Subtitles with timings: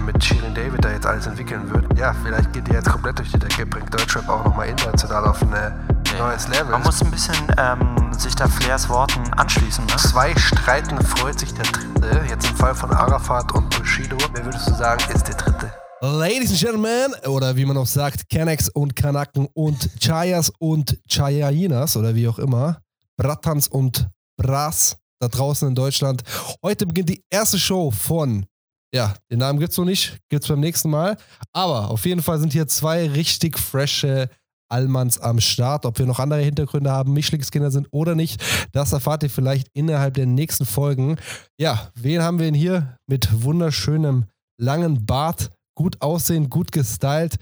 [0.00, 3.30] mit Shirin David da jetzt alles entwickeln wird, ja, vielleicht geht die jetzt komplett durch
[3.30, 5.72] die Decke, bringt Deutschrap auch nochmal international auf ein
[6.18, 6.72] neues Level.
[6.72, 9.84] Man muss ein bisschen ähm, sich da Flairs Worten anschließen.
[9.86, 9.96] Ne?
[9.96, 12.24] Zwei streiten, freut sich der Dritte.
[12.28, 14.16] Jetzt im Fall von Arafat und Bushido.
[14.32, 15.72] Wer würdest du sagen, ist der Dritte?
[16.00, 21.96] Ladies and Gentlemen, oder wie man auch sagt, Kennex und Kanaken und Chayas und Chayayinas
[21.96, 22.80] oder wie auch immer,
[23.16, 26.22] Bratans und Bras da draußen in Deutschland.
[26.62, 28.46] Heute beginnt die erste Show von,
[28.94, 31.16] ja, den Namen gibt es noch nicht, gibt es beim nächsten Mal.
[31.52, 34.30] Aber auf jeden Fall sind hier zwei richtig frische
[34.68, 35.84] Allmanns am Start.
[35.84, 38.40] Ob wir noch andere Hintergründe haben, Mischlingskinder sind oder nicht,
[38.70, 41.16] das erfahrt ihr vielleicht innerhalb der nächsten Folgen.
[41.58, 44.26] Ja, wen haben wir denn hier mit wunderschönem
[44.58, 47.34] langen Bart, gut aussehen, gut gestylt?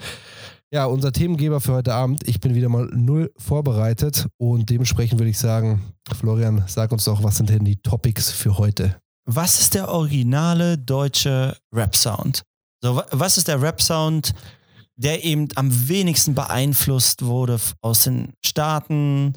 [0.72, 2.26] Ja, unser Themengeber für heute Abend.
[2.26, 7.22] Ich bin wieder mal null vorbereitet und dementsprechend würde ich sagen, Florian, sag uns doch,
[7.22, 9.01] was sind denn die Topics für heute?
[9.24, 12.42] Was ist der originale deutsche Rap-Sound?
[12.80, 14.34] So, was ist der Rap-Sound,
[14.96, 19.34] der eben am wenigsten beeinflusst wurde aus den Staaten,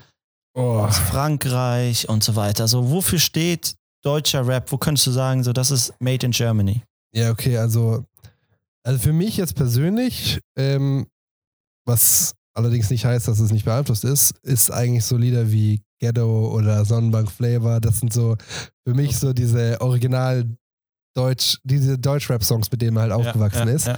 [0.55, 0.80] oh.
[0.80, 2.67] aus Frankreich und so weiter?
[2.67, 4.72] So, wofür steht deutscher Rap?
[4.72, 6.81] Wo könntest du sagen, so, das ist Made in Germany?
[7.14, 8.05] Ja, okay, also,
[8.83, 11.08] also für mich jetzt persönlich ähm,
[11.86, 16.52] was allerdings nicht heißt, dass es nicht beeinflusst ist, ist eigentlich so Lieder wie Ghetto
[16.53, 17.80] oder Sonnenbank Flavor.
[17.80, 18.36] Das sind so
[18.88, 20.45] für mich so diese original
[21.16, 23.88] Deutsch, diese Deutsch-Rap-Songs, mit denen man halt aufgewachsen ja, ja, ist.
[23.88, 23.98] Ja.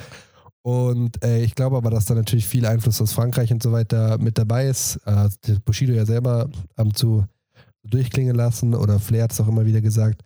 [0.64, 4.18] Und äh, ich glaube aber, dass da natürlich viel Einfluss aus Frankreich und so weiter
[4.18, 4.98] mit dabei ist.
[5.06, 5.30] Äh,
[5.64, 7.26] Bushido ja selber am zu
[7.84, 10.24] durchklingen lassen oder Flair hat es auch immer wieder gesagt.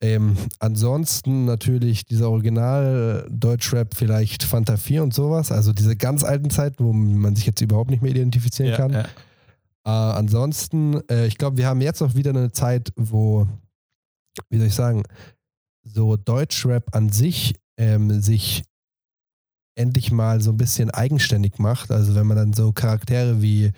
[0.00, 6.84] Ähm, ansonsten natürlich dieser Original-Deutschrap, vielleicht Fanta 4 und sowas, also diese ganz alten Zeiten,
[6.84, 8.92] wo man sich jetzt überhaupt nicht mehr identifizieren ja, kann.
[8.92, 9.04] Ja.
[9.86, 13.46] Äh, ansonsten, äh, ich glaube, wir haben jetzt auch wieder eine Zeit, wo,
[14.50, 15.04] wie soll ich sagen,
[15.84, 18.64] so Deutschrap an sich ähm, sich
[19.76, 21.90] endlich mal so ein bisschen eigenständig macht.
[21.90, 23.72] Also wenn man dann so Charaktere wie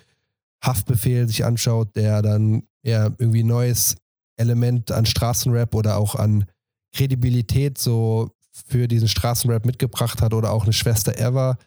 [0.63, 3.95] Haftbefehl sich anschaut, der dann ja irgendwie neues
[4.37, 6.45] Element an Straßenrap oder auch an
[6.93, 8.31] Kredibilität so
[8.65, 11.57] für diesen Straßenrap mitgebracht hat oder auch eine Schwester Ever,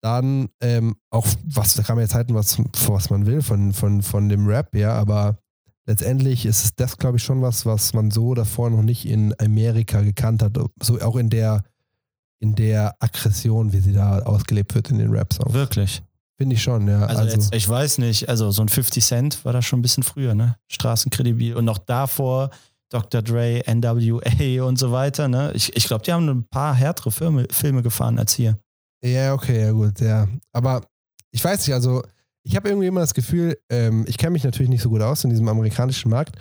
[0.00, 4.02] dann ähm, auch, was, da kann man jetzt halten, was, was man will von, von,
[4.02, 5.38] von dem Rap, ja, aber
[5.86, 10.02] letztendlich ist das, glaube ich, schon was, was man so davor noch nicht in Amerika
[10.02, 11.64] gekannt hat, so auch in der,
[12.38, 15.52] in der Aggression, wie sie da ausgelebt wird in den Rap-Songs.
[15.52, 16.02] Wirklich.
[16.38, 17.06] Finde ich schon, ja.
[17.06, 19.82] Also, also jetzt, ich weiß nicht, also so ein 50 Cent war das schon ein
[19.82, 20.56] bisschen früher, ne?
[20.68, 21.54] Straßenkredibil.
[21.54, 22.50] Und noch davor
[22.90, 23.22] Dr.
[23.22, 25.52] Dre, NWA und so weiter, ne?
[25.54, 28.58] Ich, ich glaube, die haben ein paar härtere Filme, Filme gefahren als hier.
[29.02, 30.28] Ja, okay, ja gut, ja.
[30.52, 30.82] Aber
[31.30, 32.02] ich weiß nicht, also
[32.42, 35.24] ich habe irgendwie immer das Gefühl, ähm, ich kenne mich natürlich nicht so gut aus
[35.24, 36.36] in diesem amerikanischen Markt,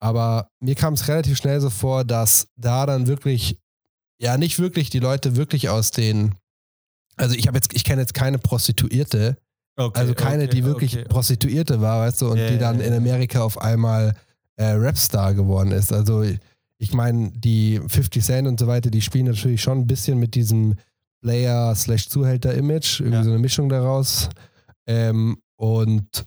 [0.00, 3.58] aber mir kam es relativ schnell so vor, dass da dann wirklich,
[4.18, 6.34] ja, nicht wirklich die Leute wirklich aus den
[7.16, 9.36] also ich habe jetzt, ich kenne jetzt keine Prostituierte,
[9.76, 11.08] okay, also keine, okay, die wirklich okay.
[11.08, 12.88] Prostituierte war, weißt du, und yeah, die dann yeah.
[12.88, 14.14] in Amerika auf einmal
[14.56, 15.92] äh, Rapstar geworden ist.
[15.92, 16.24] Also
[16.78, 20.34] ich meine, die 50 Cent und so weiter, die spielen natürlich schon ein bisschen mit
[20.34, 20.74] diesem
[21.22, 23.24] Player-Zuhälter-Image, irgendwie ja.
[23.24, 24.28] so eine Mischung daraus.
[24.86, 26.24] Ähm, und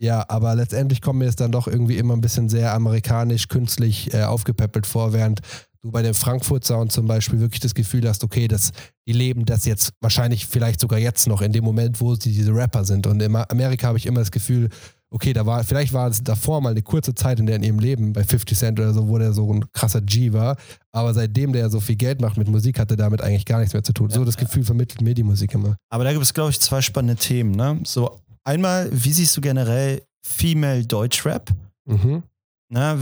[0.00, 4.12] ja, aber letztendlich kommt mir es dann doch irgendwie immer ein bisschen sehr amerikanisch, künstlich
[4.12, 5.40] äh, aufgepäppelt vor, während
[5.82, 8.70] du bei dem Frankfurt Sound zum Beispiel wirklich das Gefühl hast, okay, das,
[9.06, 12.54] die leben das jetzt wahrscheinlich vielleicht sogar jetzt noch in dem Moment, wo sie diese
[12.54, 13.06] Rapper sind.
[13.06, 14.68] Und in Amerika habe ich immer das Gefühl,
[15.10, 17.78] okay, da war, vielleicht war es davor mal eine kurze Zeit in, der in ihrem
[17.80, 20.56] Leben bei 50 Cent oder so, wo der so ein krasser G war.
[20.92, 23.82] Aber seitdem der so viel Geld macht mit Musik, hatte damit eigentlich gar nichts mehr
[23.82, 24.08] zu tun.
[24.08, 24.42] Ja, so das ja.
[24.42, 25.76] Gefühl vermittelt mir die Musik immer.
[25.90, 27.50] Aber da gibt es, glaube ich, zwei spannende Themen.
[27.50, 27.80] Ne?
[27.84, 31.50] So einmal, wie siehst du generell Female Deutschrap?
[31.86, 32.22] Mhm.
[32.70, 32.96] Na,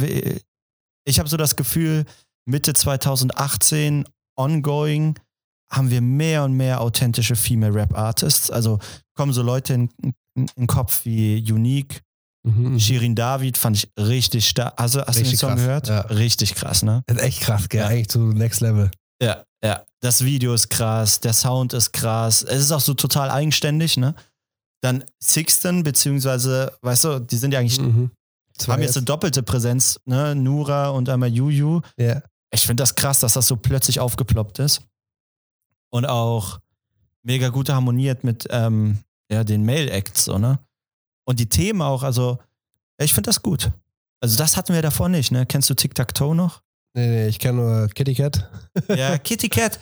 [1.05, 2.05] ich habe so das Gefühl,
[2.51, 4.05] Mitte 2018
[4.37, 5.19] ongoing
[5.73, 8.51] haben wir mehr und mehr authentische Female Rap Artists.
[8.51, 8.79] Also
[9.17, 9.91] kommen so Leute in,
[10.35, 12.03] den Kopf wie Unique,
[12.45, 12.81] mhm, mhm.
[12.81, 14.75] Shirin David fand ich richtig stark.
[14.77, 15.89] Also, hast richtig du den Song krass, gehört?
[15.89, 16.01] Ja.
[16.01, 17.03] Richtig krass, ne?
[17.07, 17.81] Das ist echt krass, gell?
[17.81, 17.89] Ja.
[17.89, 18.91] Eigentlich zu Next Level.
[19.23, 19.85] Ja, ja.
[20.01, 22.43] Das Video ist krass, der Sound ist krass.
[22.43, 24.15] Es ist auch so total eigenständig, ne?
[24.83, 28.11] Dann Sixten, beziehungsweise, weißt du, die sind ja eigentlich mhm.
[28.57, 30.35] Zwei haben jetzt eine doppelte Präsenz, ne?
[30.35, 31.81] Nura und einmal Juju.
[31.97, 32.23] Ja.
[32.53, 34.83] Ich finde das krass, dass das so plötzlich aufgeploppt ist.
[35.91, 36.61] Und auch
[37.23, 38.99] mega gut harmoniert mit ähm,
[39.31, 40.59] ja, den Mail-Acts, so, ne?
[41.25, 42.39] Und die Themen auch, also
[42.99, 43.71] ich finde das gut.
[44.21, 45.47] Also das hatten wir davor nicht, ne?
[45.47, 46.63] Kennst du Tic-Tac-Toe noch?
[46.95, 48.51] Nee, nee, ich kenne nur Kitty Cat.
[48.89, 49.79] ja, Kitty Cat.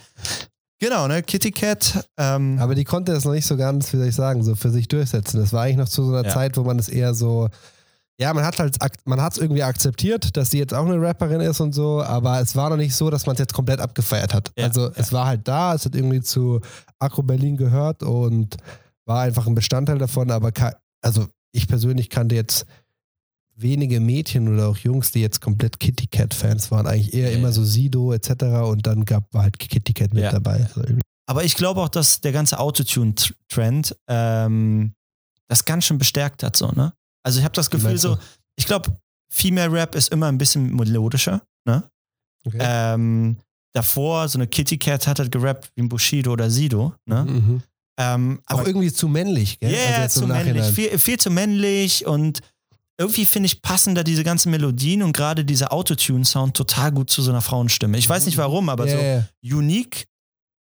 [0.78, 1.22] Genau, ne?
[1.22, 2.06] Kitty Cat.
[2.16, 4.70] Ähm, Aber die konnte das noch nicht so ganz, wie soll ich sagen, so für
[4.70, 5.40] sich durchsetzen.
[5.40, 6.32] Das war eigentlich noch zu so einer ja.
[6.32, 7.48] Zeit, wo man es eher so
[8.20, 11.40] ja, man hat halt, man hat es irgendwie akzeptiert, dass sie jetzt auch eine Rapperin
[11.40, 14.34] ist und so, aber es war noch nicht so, dass man es jetzt komplett abgefeiert
[14.34, 14.50] hat.
[14.58, 14.92] Ja, also ja.
[14.96, 16.60] es war halt da, es hat irgendwie zu
[16.98, 18.56] Akro Berlin gehört und
[19.04, 20.52] war einfach ein Bestandteil davon, aber
[21.00, 22.66] also ich persönlich kannte jetzt
[23.54, 27.38] wenige Mädchen oder auch Jungs, die jetzt komplett Kitty Cat Fans waren, eigentlich eher ja.
[27.38, 28.30] immer so Sido etc.
[28.64, 30.68] und dann gab war halt Kitty Cat mit dabei.
[30.74, 30.82] So
[31.26, 34.94] aber ich glaube auch, dass der ganze Autotune-Trend ähm,
[35.46, 36.92] das ganz schön bestärkt hat, so, ne?
[37.24, 38.16] Also ich habe das Gefühl so,
[38.56, 38.98] ich glaube,
[39.32, 41.82] Female Rap ist immer ein bisschen melodischer, ne?
[42.46, 42.58] Okay.
[42.60, 43.36] Ähm,
[43.74, 47.24] davor, so eine Kitty Cat hat halt gerappt wie ein Bushido oder Sido, ne?
[47.24, 47.62] Mhm.
[48.00, 49.72] Ähm, auch irgendwie zu männlich, gell?
[49.72, 52.40] Ja, yeah, also zu männlich, viel, viel zu männlich und
[52.96, 57.22] irgendwie finde ich passen da diese ganzen Melodien und gerade dieser Autotune-Sound total gut zu
[57.22, 57.98] so einer Frauenstimme.
[57.98, 60.06] Ich weiß nicht warum, aber yeah, so unique.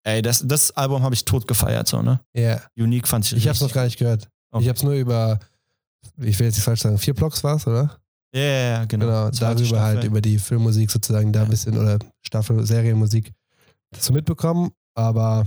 [0.05, 2.19] Ey, das, das Album habe ich tot gefeiert, so, ne?
[2.35, 2.41] Ja.
[2.41, 2.61] Yeah.
[2.77, 4.29] Unique fand ich Ich habe es noch gar nicht gehört.
[4.51, 4.63] Okay.
[4.63, 5.39] Ich habe es nur über
[6.17, 7.97] ich will jetzt nicht falsch sagen, vier Blocks war es, oder?
[8.35, 9.05] Ja, yeah, genau.
[9.05, 9.79] Genau, darüber Staffel.
[9.79, 13.31] halt, über die Filmmusik sozusagen da ein bisschen oder Staffel, Serienmusik
[13.97, 14.71] so mitbekommen.
[14.95, 15.45] Aber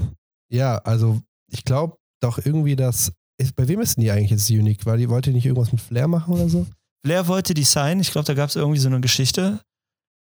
[0.50, 1.20] ja, also
[1.50, 3.12] ich glaube doch irgendwie, dass.
[3.54, 4.86] Bei wem ist denn die eigentlich jetzt unique?
[4.86, 6.66] Weil die wollte nicht irgendwas mit Flair machen oder so?
[7.04, 8.00] Flair wollte die sein.
[8.00, 9.60] Ich glaube, da gab es irgendwie so eine Geschichte.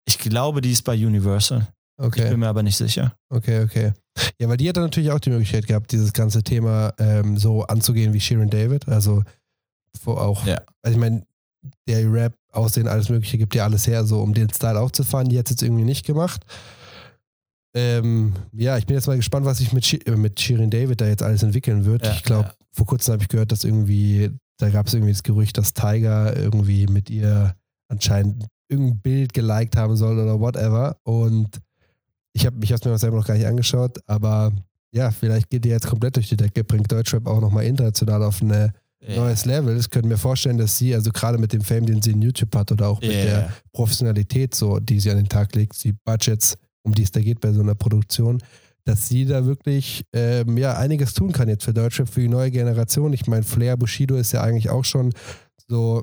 [0.06, 1.66] Ich glaube, die ist bei Universal.
[2.00, 2.24] Okay.
[2.24, 3.14] Ich bin mir aber nicht sicher.
[3.28, 3.92] Okay, okay.
[4.40, 7.64] Ja, weil die hat dann natürlich auch die Möglichkeit gehabt, dieses ganze Thema ähm, so
[7.64, 8.88] anzugehen wie Sharon David.
[8.88, 9.22] Also
[10.04, 10.60] wo auch, ja.
[10.82, 11.24] also ich meine,
[11.86, 15.28] der Rap, Aussehen, alles Mögliche gibt ja alles her, so um den Style aufzufahren.
[15.28, 16.44] Die hat es jetzt irgendwie nicht gemacht.
[17.74, 21.00] Ähm, ja, ich bin jetzt mal gespannt, was sich mit, Sh äh, mit Shirin David
[21.00, 22.04] da jetzt alles entwickeln wird.
[22.04, 22.54] Ja, ich glaube, ja.
[22.72, 26.36] vor kurzem habe ich gehört, dass irgendwie, da gab es irgendwie das Gerücht, dass Tiger
[26.36, 27.54] irgendwie mit ihr
[27.88, 30.96] anscheinend irgendein Bild geliked haben soll oder whatever.
[31.04, 31.60] Und
[32.32, 34.52] ich habe mich mir selber noch gar nicht angeschaut, aber
[34.92, 38.42] ja, vielleicht geht die jetzt komplett durch die Decke, bringt Deutschrap auch nochmal international auf
[38.42, 38.72] eine
[39.06, 39.76] neues Level.
[39.78, 42.54] Ich könnte mir vorstellen, dass sie, also gerade mit dem Fame, den sie in YouTube
[42.54, 43.24] hat oder auch mit yeah.
[43.24, 47.20] der Professionalität, so, die sie an den Tag legt, die Budgets, um die es da
[47.20, 48.42] geht bei so einer Produktion,
[48.84, 52.50] dass sie da wirklich ähm, ja, einiges tun kann jetzt für Deutschrap, für die neue
[52.50, 53.12] Generation.
[53.12, 55.12] Ich meine, Flair Bushido ist ja eigentlich auch schon
[55.68, 56.02] so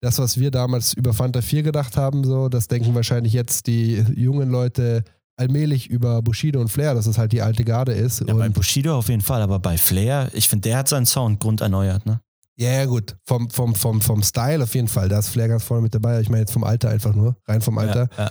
[0.00, 4.04] das, was wir damals über Fanta 4 gedacht haben, so, das denken wahrscheinlich jetzt die
[4.14, 5.02] jungen Leute
[5.36, 8.20] allmählich über Bushido und Flair, dass es halt die alte Garde ist.
[8.26, 11.40] Ja, bei Bushido auf jeden Fall, aber bei Flair, ich finde, der hat seinen Sound
[11.40, 12.20] grunderneuert, ne?
[12.58, 13.16] Ja, ja, gut.
[13.24, 15.08] Vom, vom, vom, vom Style auf jeden Fall.
[15.08, 16.20] Da ist Flair ganz vorne mit dabei.
[16.20, 17.36] Ich meine jetzt vom Alter einfach nur.
[17.46, 18.08] Rein vom Alter.
[18.18, 18.30] Ja, ja.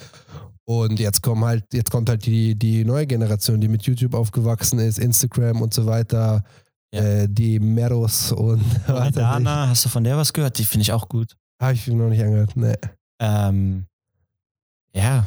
[0.66, 4.80] Und jetzt kommen halt, jetzt kommt halt die, die neue Generation, die mit YouTube aufgewachsen
[4.80, 6.44] ist, Instagram und so weiter.
[6.94, 7.02] Ja.
[7.02, 8.62] Äh, die Meros und
[9.14, 10.58] Dana, hast du von der was gehört?
[10.58, 11.38] Die finde ich auch gut.
[11.62, 12.78] Habe ich noch nicht angehört, ne.
[13.20, 13.86] Ähm,
[14.94, 15.26] ja.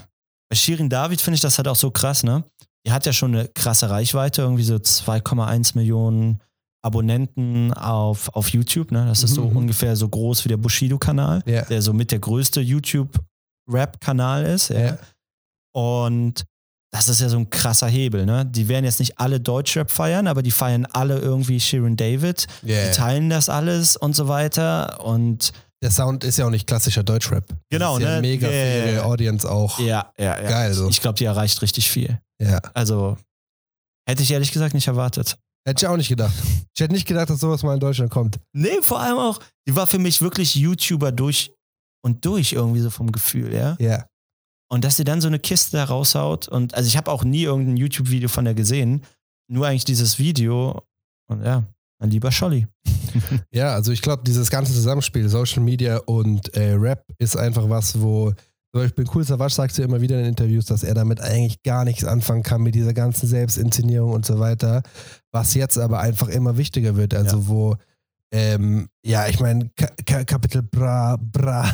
[0.50, 2.44] Bei Shirin David finde ich das halt auch so krass, ne?
[2.84, 6.40] Die hat ja schon eine krasse Reichweite, irgendwie so 2,1 Millionen
[6.82, 8.90] Abonnenten auf, auf YouTube.
[8.90, 9.06] Ne?
[9.06, 9.56] Das ist so mhm.
[9.56, 11.62] ungefähr so groß wie der Bushido-Kanal, ja.
[11.62, 14.70] der so mit der größte YouTube-Rap-Kanal ist.
[14.70, 14.98] Ja.
[15.74, 16.44] Und
[16.92, 18.26] das ist ja so ein krasser Hebel.
[18.26, 18.44] Ne?
[18.46, 22.46] Die werden jetzt nicht alle Deutschrap feiern, aber die feiern alle irgendwie Sharon David.
[22.64, 22.88] Yeah.
[22.88, 25.04] Die teilen das alles und so weiter.
[25.04, 27.44] Und der Sound ist ja auch nicht klassischer Deutschrap.
[27.70, 28.14] Genau, das ist ne?
[28.16, 28.90] Ja mega yeah.
[28.90, 29.78] ihre Audience auch.
[29.78, 30.48] Ja, ja, ja.
[30.48, 30.74] Geil.
[30.74, 30.88] So.
[30.88, 32.18] Ich glaube, die erreicht richtig viel.
[32.42, 32.60] Ja.
[32.74, 33.16] Also
[34.08, 35.38] hätte ich ehrlich gesagt nicht erwartet.
[35.66, 36.34] Hätte ich auch nicht gedacht.
[36.74, 38.38] Ich hätte nicht gedacht, dass sowas mal in Deutschland kommt.
[38.52, 41.52] Nee, vor allem auch, die war für mich wirklich YouTuber durch
[42.02, 43.76] und durch irgendwie so vom Gefühl, ja.
[43.78, 44.06] Ja.
[44.72, 47.42] Und dass sie dann so eine Kiste da raushaut und also ich habe auch nie
[47.42, 49.02] irgendein YouTube-Video von der gesehen,
[49.50, 50.82] nur eigentlich dieses Video
[51.28, 51.64] und ja,
[52.00, 52.66] mein lieber Scholli.
[53.52, 58.00] ja, also ich glaube, dieses ganze Zusammenspiel, Social Media und äh, Rap ist einfach was,
[58.00, 58.32] wo
[58.72, 61.84] zum Beispiel Cool Savage sagt ja immer wieder in Interviews, dass er damit eigentlich gar
[61.84, 64.82] nichts anfangen kann mit dieser ganzen Selbstinszenierung und so weiter.
[65.32, 67.12] Was jetzt aber einfach immer wichtiger wird.
[67.14, 67.48] Also ja.
[67.48, 67.76] wo,
[68.32, 69.70] ähm, ja, ich meine,
[70.06, 71.68] Capital Bra Bra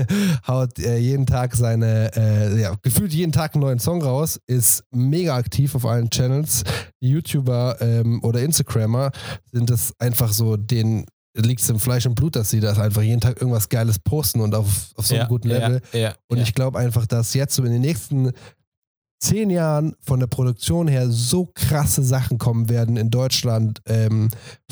[0.46, 4.84] haut äh, jeden Tag seine, äh, ja, gefühlt jeden Tag einen neuen Song raus, ist
[4.90, 6.64] mega aktiv auf allen Channels.
[7.00, 9.10] Die YouTuber ähm, oder Instagrammer
[9.50, 13.02] sind das einfach so den liegt es im Fleisch und Blut, dass sie das einfach
[13.02, 15.80] jeden Tag irgendwas Geiles posten und auf, auf so einem ja, guten Level.
[15.92, 18.32] Ja, ja, und ich glaube einfach, dass jetzt so in den nächsten
[19.22, 24.30] zehn Jahren von der Produktion her so krasse Sachen kommen werden in Deutschland, ähm,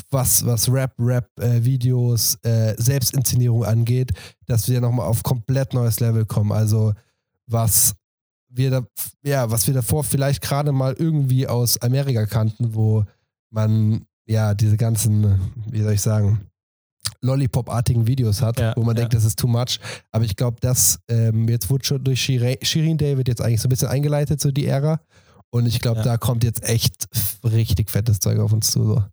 [0.09, 4.11] was, was Rap, Rap-Videos, äh, äh, Selbstinszenierung angeht,
[4.47, 6.51] dass wir nochmal auf komplett neues Level kommen.
[6.51, 6.93] Also
[7.47, 7.95] was
[8.49, 8.83] wir da,
[9.23, 13.05] ja, was wir davor vielleicht gerade mal irgendwie aus Amerika kannten, wo
[13.49, 16.50] man ja diese ganzen, wie soll ich sagen,
[17.21, 19.01] Lollipop-artigen Videos hat, ja, wo man ja.
[19.01, 19.79] denkt, das ist too much.
[20.11, 23.69] Aber ich glaube, das ähm, jetzt wurde schon durch Shirin David jetzt eigentlich so ein
[23.69, 24.99] bisschen eingeleitet, so die Ära.
[25.49, 26.03] Und ich glaube, ja.
[26.03, 27.07] da kommt jetzt echt
[27.43, 28.85] richtig fettes Zeug auf uns zu.
[28.85, 29.03] So.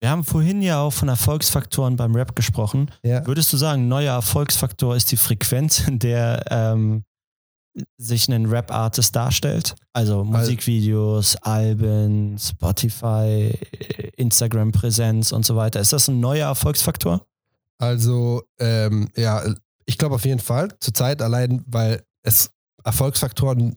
[0.00, 2.90] Wir haben vorhin ja auch von Erfolgsfaktoren beim Rap gesprochen.
[3.02, 7.04] Würdest du sagen, neuer Erfolgsfaktor ist die Frequenz, in der ähm,
[7.98, 9.74] sich ein Rap-Artist darstellt?
[9.92, 13.52] Also Musikvideos, Alben, Spotify,
[14.16, 15.80] Instagram-Präsenz und so weiter.
[15.80, 17.26] Ist das ein neuer Erfolgsfaktor?
[17.78, 19.42] Also, ähm, ja,
[19.86, 20.68] ich glaube auf jeden Fall.
[20.80, 22.50] Zurzeit allein, weil es
[22.84, 23.76] Erfolgsfaktoren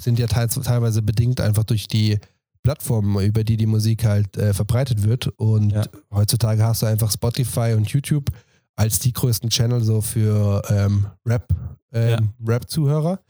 [0.00, 2.18] sind ja teilweise bedingt einfach durch die
[2.62, 5.28] Plattformen, über die die Musik halt äh, verbreitet wird.
[5.36, 5.84] Und ja.
[6.10, 8.30] heutzutage hast du einfach Spotify und YouTube
[8.76, 11.48] als die größten Channel so für ähm, Rap,
[11.92, 12.52] ähm, ja.
[12.54, 13.20] Rap-Zuhörer.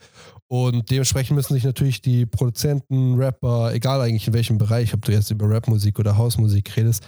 [0.47, 5.13] Und dementsprechend müssen sich natürlich die Produzenten, Rapper, egal eigentlich in welchem Bereich, ob du
[5.13, 7.03] jetzt über Rapmusik oder Hausmusik redest,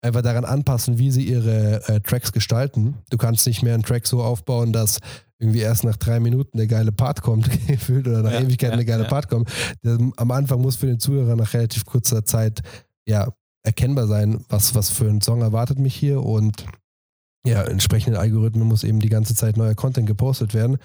[0.00, 2.96] einfach daran anpassen, wie sie ihre äh, Tracks gestalten.
[3.10, 4.98] Du kannst nicht mehr einen Track so aufbauen, dass
[5.38, 8.84] irgendwie erst nach drei Minuten der geile Part kommt, gefühlt, oder nach ja, Ewigkeiten ja,
[8.84, 9.08] der geile ja.
[9.08, 9.50] Part kommt.
[9.84, 12.62] Der, am Anfang muss für den Zuhörer nach relativ kurzer Zeit
[13.06, 13.28] ja
[13.62, 16.64] erkennbar sein, was, was für ein Song erwartet mich hier und
[17.46, 20.78] ja, entsprechenden Algorithmen muss eben die ganze Zeit neuer Content gepostet werden.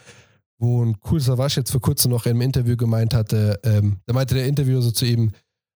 [0.60, 4.36] Wo ein Cool Savage jetzt vor kurzem noch im Interview gemeint hatte, ähm, da meinte
[4.36, 5.32] der Interviewer so zu ihm,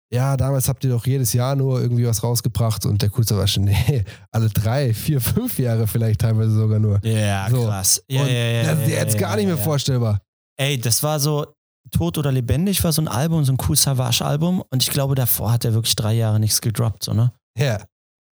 [0.09, 3.47] ja, damals habt ihr doch jedes Jahr nur irgendwie was rausgebracht und der Coolste war
[3.47, 6.99] schon, nee, alle drei, vier, fünf Jahre vielleicht teilweise sogar nur.
[7.03, 7.65] Ja, so.
[7.65, 8.03] krass.
[8.07, 10.21] Ja, und ja, ja, das ist jetzt gar nicht mehr vorstellbar.
[10.57, 11.45] Ey, das war so,
[11.91, 15.51] Tot oder Lebendig war so ein Album, so ein Cool Savage-Album und ich glaube, davor
[15.51, 17.31] hat er wirklich drei Jahre nichts gedroppt, so, ne?
[17.57, 17.79] Ja.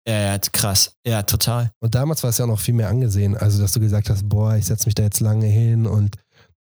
[0.09, 0.91] Ja, ja, krass.
[1.05, 1.69] Ja, total.
[1.79, 3.37] Und damals war es ja auch noch viel mehr angesehen.
[3.37, 6.15] Also, dass du gesagt hast, boah, ich setze mich da jetzt lange hin und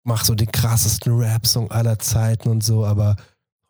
[0.04, 3.16] mach so den krassesten Rap-Song aller Zeiten und so, aber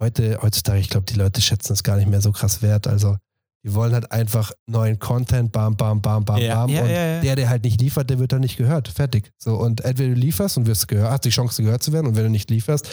[0.02, 2.88] heute, heutzutage, ich glaube, die Leute schätzen es gar nicht mehr so krass wert.
[2.88, 3.16] Also
[3.64, 6.70] die wollen halt einfach neuen Content, bam, bam, bam, bam, ja, bam.
[6.70, 8.88] Ja, und ja, der, der halt nicht liefert, der wird dann nicht gehört.
[8.88, 9.30] Fertig.
[9.38, 12.16] So, und entweder du lieferst und wirst gehört, hast die Chance gehört zu werden, und
[12.16, 12.88] wenn du nicht lieferst,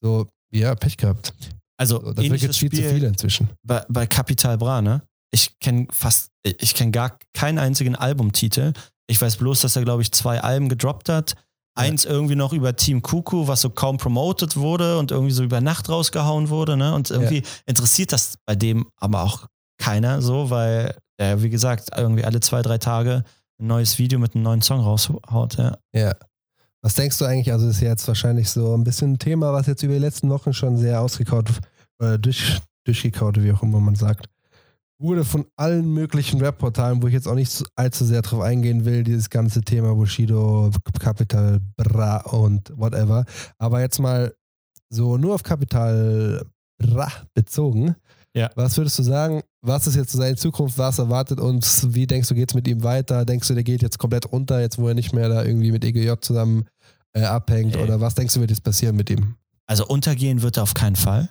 [0.00, 1.32] so, ja, Pech gehabt.
[1.78, 3.48] Also, so, das wird jetzt viel Spiel zu viel inzwischen.
[3.66, 5.02] Bei, bei Capital Bra, ne?
[5.32, 8.72] Ich kenne fast, ich kenne gar keinen einzigen Albumtitel.
[9.06, 11.34] Ich weiß bloß, dass er, glaube ich, zwei Alben gedroppt hat
[11.74, 15.62] Eins irgendwie noch über Team Kuku, was so kaum promoted wurde und irgendwie so über
[15.62, 16.76] Nacht rausgehauen wurde.
[16.76, 16.94] Ne?
[16.94, 17.48] Und irgendwie ja.
[17.64, 19.46] interessiert das bei dem aber auch
[19.78, 23.24] keiner so, weil er, wie gesagt, irgendwie alle zwei, drei Tage
[23.58, 25.56] ein neues Video mit einem neuen Song raushaut.
[25.56, 25.78] Ja.
[25.94, 26.14] ja.
[26.82, 27.52] Was denkst du eigentlich?
[27.52, 30.52] Also, ist jetzt wahrscheinlich so ein bisschen ein Thema, was jetzt über die letzten Wochen
[30.52, 31.48] schon sehr ausgekaut
[32.00, 34.26] oder durch, durchgekaut, wie auch immer man sagt
[35.02, 39.02] wurde von allen möglichen Rap-Portalen, wo ich jetzt auch nicht allzu sehr drauf eingehen will,
[39.02, 43.24] dieses ganze Thema Bushido, Capital Bra und whatever.
[43.58, 44.34] Aber jetzt mal
[44.88, 46.46] so nur auf Capital
[46.78, 47.96] Bra bezogen.
[48.34, 48.50] Ja.
[48.54, 52.34] Was würdest du sagen, was ist jetzt seine Zukunft, was erwartet uns, wie denkst du,
[52.34, 53.24] geht es mit ihm weiter?
[53.24, 55.84] Denkst du, der geht jetzt komplett unter, jetzt wo er nicht mehr da irgendwie mit
[55.84, 56.64] EGJ zusammen
[57.12, 57.76] äh, abhängt?
[57.76, 57.82] Ey.
[57.82, 59.36] Oder was denkst du, wird jetzt passieren mit ihm?
[59.66, 61.30] Also untergehen wird er auf keinen Fall.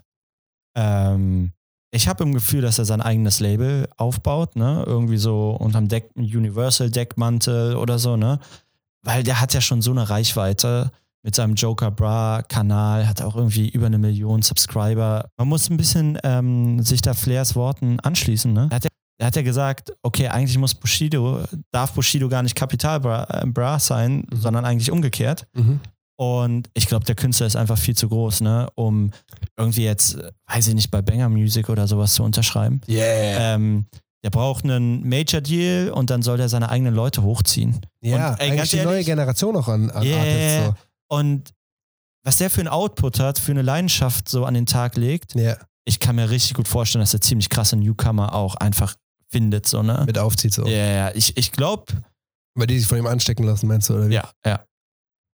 [0.76, 1.52] Ähm,
[1.92, 4.84] ich habe im Gefühl, dass er sein eigenes Label aufbaut, ne?
[4.88, 8.40] Irgendwie so unterm Deck, Universal Deckmantel oder so, ne?
[9.04, 10.92] Weil der hat ja schon so eine Reichweite
[11.24, 15.30] mit seinem Joker Bra Kanal, hat auch irgendwie über eine Million Subscriber.
[15.38, 18.68] Man muss ein bisschen ähm, sich da Flairs Worten anschließen, ne?
[18.72, 22.56] Er hat, ja, er hat ja gesagt, okay, eigentlich muss Bushido, darf Bushido gar nicht
[22.56, 24.38] Kapital Bra, äh, Bra sein, mhm.
[24.38, 25.46] sondern eigentlich umgekehrt.
[25.54, 25.82] Mhm.
[26.18, 29.12] Und ich glaube, der Künstler ist einfach viel zu groß, ne, um
[29.58, 32.82] irgendwie jetzt, weiß ich nicht, bei Banger Music oder sowas zu unterschreiben.
[32.88, 33.56] Yeah.
[33.56, 33.88] Ähm,
[34.24, 37.82] der braucht einen Major Deal und dann soll der seine eigenen Leute hochziehen.
[38.02, 40.20] Ja, und, ey, eigentlich die ehrlich, neue Generation auch an, an yeah.
[40.20, 40.66] Artists.
[40.66, 41.16] So.
[41.18, 41.54] Und
[42.24, 45.58] was der für einen Output hat, für eine Leidenschaft so an den Tag legt, yeah.
[45.86, 48.96] ich kann mir richtig gut vorstellen, dass der ziemlich krasse Newcomer auch einfach
[49.32, 50.04] findet, so, ne?
[50.06, 50.68] Mit aufzieht so.
[50.68, 51.86] Ja, yeah, ich, ich glaube.
[52.54, 54.14] Weil die sich von ihm anstecken lassen, meinst du, oder wie?
[54.14, 54.64] Ja, ja.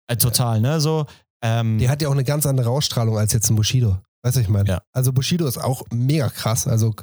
[0.07, 0.79] Äh, total, ne?
[0.79, 1.05] So,
[1.41, 3.97] ähm, die hat ja auch eine ganz andere Ausstrahlung als jetzt ein Bushido.
[4.23, 4.67] Weißt du, ich meine?
[4.67, 4.81] Ja.
[4.91, 6.65] Also Bushido ist auch mega krass.
[6.67, 6.93] Also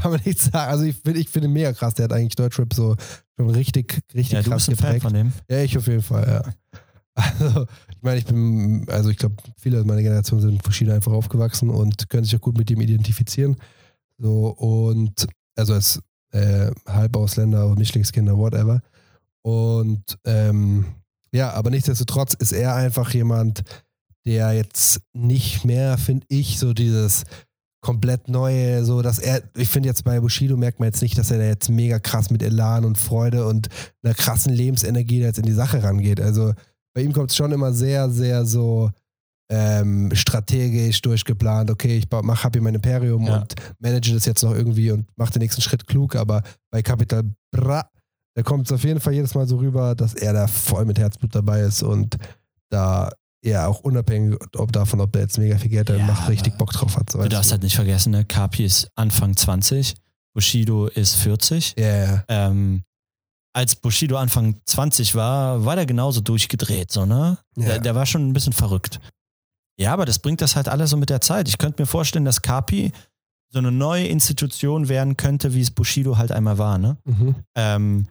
[0.00, 0.70] kann man nicht sagen.
[0.70, 1.94] Also ich finde ich find ihn mega krass.
[1.94, 2.96] Der hat eigentlich Deutschrap so
[3.36, 5.02] schon richtig, richtig ja, krass du bist geprägt.
[5.02, 5.32] Fan von dem.
[5.50, 6.52] Ja, ich auf jeden Fall, ja.
[7.12, 11.68] Also, ich meine, ich bin, also ich glaube, viele meiner Generation sind Bushido einfach aufgewachsen
[11.68, 13.56] und können sich auch gut mit ihm identifizieren.
[14.16, 15.26] So, und
[15.56, 16.00] also als
[16.30, 18.80] äh, Halbausländer, Mischlingskinder, whatever.
[19.42, 20.86] Und ähm,
[21.34, 23.62] ja, aber nichtsdestotrotz ist er einfach jemand,
[24.26, 27.24] der jetzt nicht mehr, finde ich, so dieses
[27.82, 31.30] komplett neue, so dass er, ich finde jetzt bei Bushido merkt man jetzt nicht, dass
[31.30, 33.68] er da jetzt mega krass mit Elan und Freude und
[34.02, 36.20] einer krassen Lebensenergie jetzt in die Sache rangeht.
[36.20, 36.52] Also
[36.94, 38.90] bei ihm kommt es schon immer sehr, sehr so
[39.50, 41.70] ähm, strategisch durchgeplant.
[41.70, 43.38] Okay, ich mach, hab hier mein Imperium ja.
[43.38, 47.24] und manage das jetzt noch irgendwie und mache den nächsten Schritt klug, aber bei Capital
[47.50, 47.88] Bra
[48.34, 50.98] da kommt es auf jeden Fall jedes Mal so rüber, dass er da voll mit
[50.98, 52.16] Herzblut dabei ist und
[52.70, 53.10] da
[53.42, 56.72] er auch unabhängig ob davon, ob der jetzt mega viel Geld ja, macht, richtig Bock
[56.72, 57.10] drauf hat.
[57.10, 58.24] So du darfst halt nicht vergessen, ne?
[58.24, 59.94] Kapi ist Anfang 20
[60.34, 61.74] Bushido ist 40.
[61.76, 62.24] Ja, yeah.
[62.28, 62.82] ähm,
[63.52, 67.38] als Bushido Anfang 20 war, war der genauso durchgedreht, so, ne?
[67.56, 67.66] Ja.
[67.66, 69.00] Der, der war schon ein bisschen verrückt.
[69.76, 71.48] Ja, aber das bringt das halt alles so mit der Zeit.
[71.48, 72.92] Ich könnte mir vorstellen, dass Kapi
[73.48, 76.96] so eine neue Institution werden könnte, wie es Bushido halt einmal war, ne?
[77.04, 77.34] Mhm.
[77.56, 78.06] Ähm,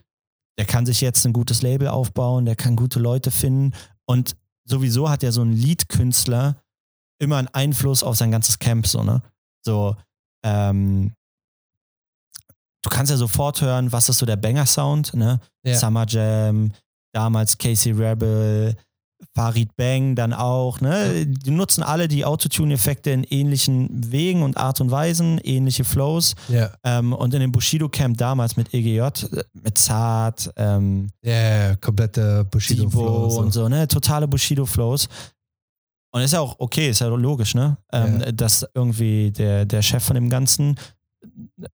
[0.59, 3.73] der kann sich jetzt ein gutes Label aufbauen, der kann gute Leute finden
[4.05, 4.35] und
[4.65, 6.61] sowieso hat ja so ein Liedkünstler
[7.17, 9.21] immer einen Einfluss auf sein ganzes Camp, so, ne?
[9.65, 9.95] So,
[10.43, 11.13] ähm,
[12.83, 15.39] du kannst ja sofort hören, was ist so der Banger-Sound, ne?
[15.63, 15.75] Ja.
[15.75, 16.73] Summer Jam,
[17.13, 18.75] damals Casey Rebel,
[19.35, 21.25] Farid Bang dann auch, ne?
[21.25, 26.35] Die nutzen alle die Autotune-Effekte in ähnlichen Wegen und Art und Weisen, ähnliche Flows.
[26.47, 31.33] Ja, Ähm, und in dem Bushido-Camp damals mit EGJ, äh, mit Zart, ähm, ja,
[31.69, 33.37] ja, komplette Sibo Bushido-Flow.
[33.39, 33.87] und so, ne?
[33.87, 35.07] Totale Bushido-Flows.
[36.11, 37.77] Und ist ja auch okay, ist ja logisch, ne?
[37.91, 38.31] Ähm, Ja.
[38.31, 40.75] Dass irgendwie der, der Chef von dem Ganzen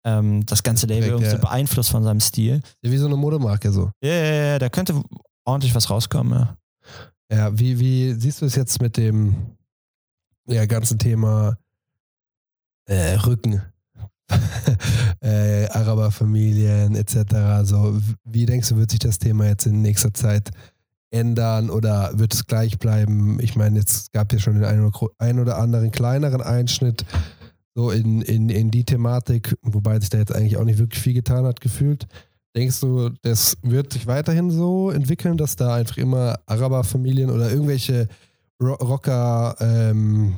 [0.05, 2.61] ähm, das ganze Label irgendwie so beeinflusst von seinem Stil.
[2.83, 3.91] Wie so eine Modemarke so.
[4.03, 5.03] Ja, ja, ja, da könnte
[5.45, 6.57] ordentlich was rauskommen, ja.
[7.35, 9.35] Ja, wie, wie siehst du es jetzt mit dem
[10.47, 11.59] ja, ganzen Thema
[12.87, 13.61] äh, Rücken?
[15.21, 17.17] äh, Araberfamilien etc.
[17.65, 20.51] So, wie denkst du, wird sich das Thema jetzt in nächster Zeit
[21.11, 23.41] ändern oder wird es gleich bleiben?
[23.41, 27.05] Ich meine, jetzt gab ja schon den einen oder, gro- ein oder anderen kleineren Einschnitt
[27.75, 31.15] so in, in, in die Thematik, wobei sich da jetzt eigentlich auch nicht wirklich viel
[31.15, 32.07] getan hat, gefühlt.
[32.57, 38.09] Denkst du, das wird sich weiterhin so entwickeln, dass da einfach immer Araberfamilien oder irgendwelche
[38.63, 40.37] Ro Rocker ähm,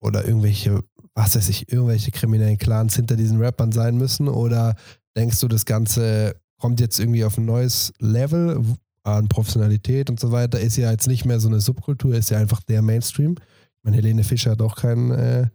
[0.00, 0.80] oder irgendwelche,
[1.14, 4.28] was weiß ich, irgendwelche kriminellen Clans hinter diesen Rappern sein müssen?
[4.28, 4.74] Oder
[5.16, 8.60] denkst du, das Ganze kommt jetzt irgendwie auf ein neues Level
[9.04, 10.58] an Professionalität und so weiter?
[10.58, 13.36] Ist ja jetzt nicht mehr so eine Subkultur, ist ja einfach der Mainstream.
[13.38, 15.46] Ich meine, Helene Fischer hat auch keinen äh,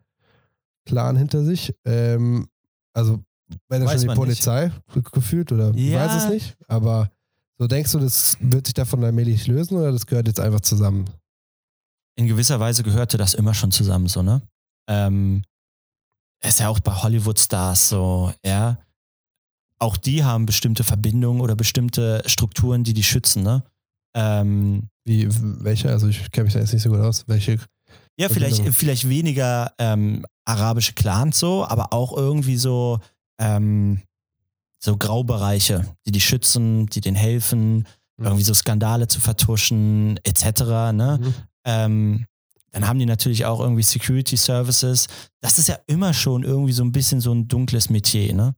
[0.85, 1.75] Clan hinter sich.
[1.85, 2.47] Ähm,
[2.93, 3.19] also
[3.69, 4.43] wenn das schon die man nicht.
[4.45, 4.71] Polizei
[5.13, 6.05] gefühlt oder ich Ja.
[6.05, 7.09] weiß es nicht, aber
[7.57, 11.05] so denkst du, das wird sich davon allmählich lösen oder das gehört jetzt einfach zusammen?
[12.19, 14.41] in gewisser Weise gehörte das immer schon zusammen, so, ne?
[14.89, 15.43] Ähm,
[16.43, 18.79] ist ja auch bei Hollywood-Stars so, ja.
[19.79, 23.63] Auch die haben bestimmte Verbindungen oder bestimmte Strukturen, die die schützen, ne?
[24.15, 25.27] Ähm, Wie,
[25.63, 25.91] welche?
[25.91, 27.23] Also ich kenne mich da jetzt nicht so gut aus.
[27.27, 27.59] Welche?
[28.19, 32.99] ja, vielleicht, vielleicht weniger ähm, arabische Clans so, aber auch irgendwie so,
[33.39, 34.01] ähm,
[34.79, 37.87] so Graubereiche, die die schützen, die denen helfen,
[38.19, 38.25] Mhm.
[38.25, 41.19] irgendwie so Skandale zu vertuschen, etc., ne?
[41.21, 41.33] Mhm.
[41.65, 42.25] Ähm,
[42.71, 45.07] dann haben die natürlich auch irgendwie Security Services.
[45.41, 48.55] Das ist ja immer schon irgendwie so ein bisschen so ein dunkles Metier, ne?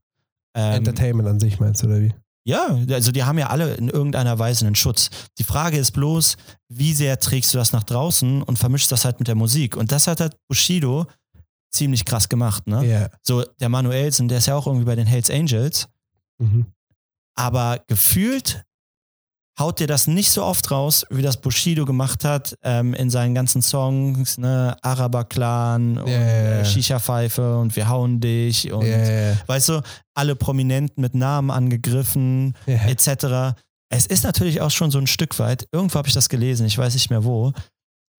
[0.54, 2.12] Ähm, Entertainment an sich meinst du, oder wie?
[2.44, 5.10] ja, also die haben ja alle in irgendeiner Weise einen Schutz.
[5.38, 6.36] Die Frage ist bloß,
[6.68, 9.76] wie sehr trägst du das nach draußen und vermischst das halt mit der Musik?
[9.76, 11.06] Und das hat halt Bushido
[11.70, 12.84] ziemlich krass gemacht, ne?
[12.86, 13.08] Ja.
[13.22, 15.88] So, der Manuelsen, der ist ja auch irgendwie bei den Hells Angels,
[16.40, 16.66] Mhm.
[17.36, 18.64] aber gefühlt
[19.58, 23.34] haut dir das nicht so oft raus, wie das Bushido gemacht hat ähm, in seinen
[23.34, 26.60] ganzen Songs, ne, Araber-Clan und ja.
[26.60, 29.36] äh, Shisha-Pfeife und wir hauen dich und ja.
[29.46, 29.82] weißt du,
[30.14, 32.86] alle Prominenten mit Namen angegriffen, ja.
[32.86, 33.54] etc.
[33.90, 36.78] Es ist natürlich auch schon so ein Stück weit, irgendwo habe ich das gelesen, ich
[36.78, 37.52] weiß nicht mehr wo,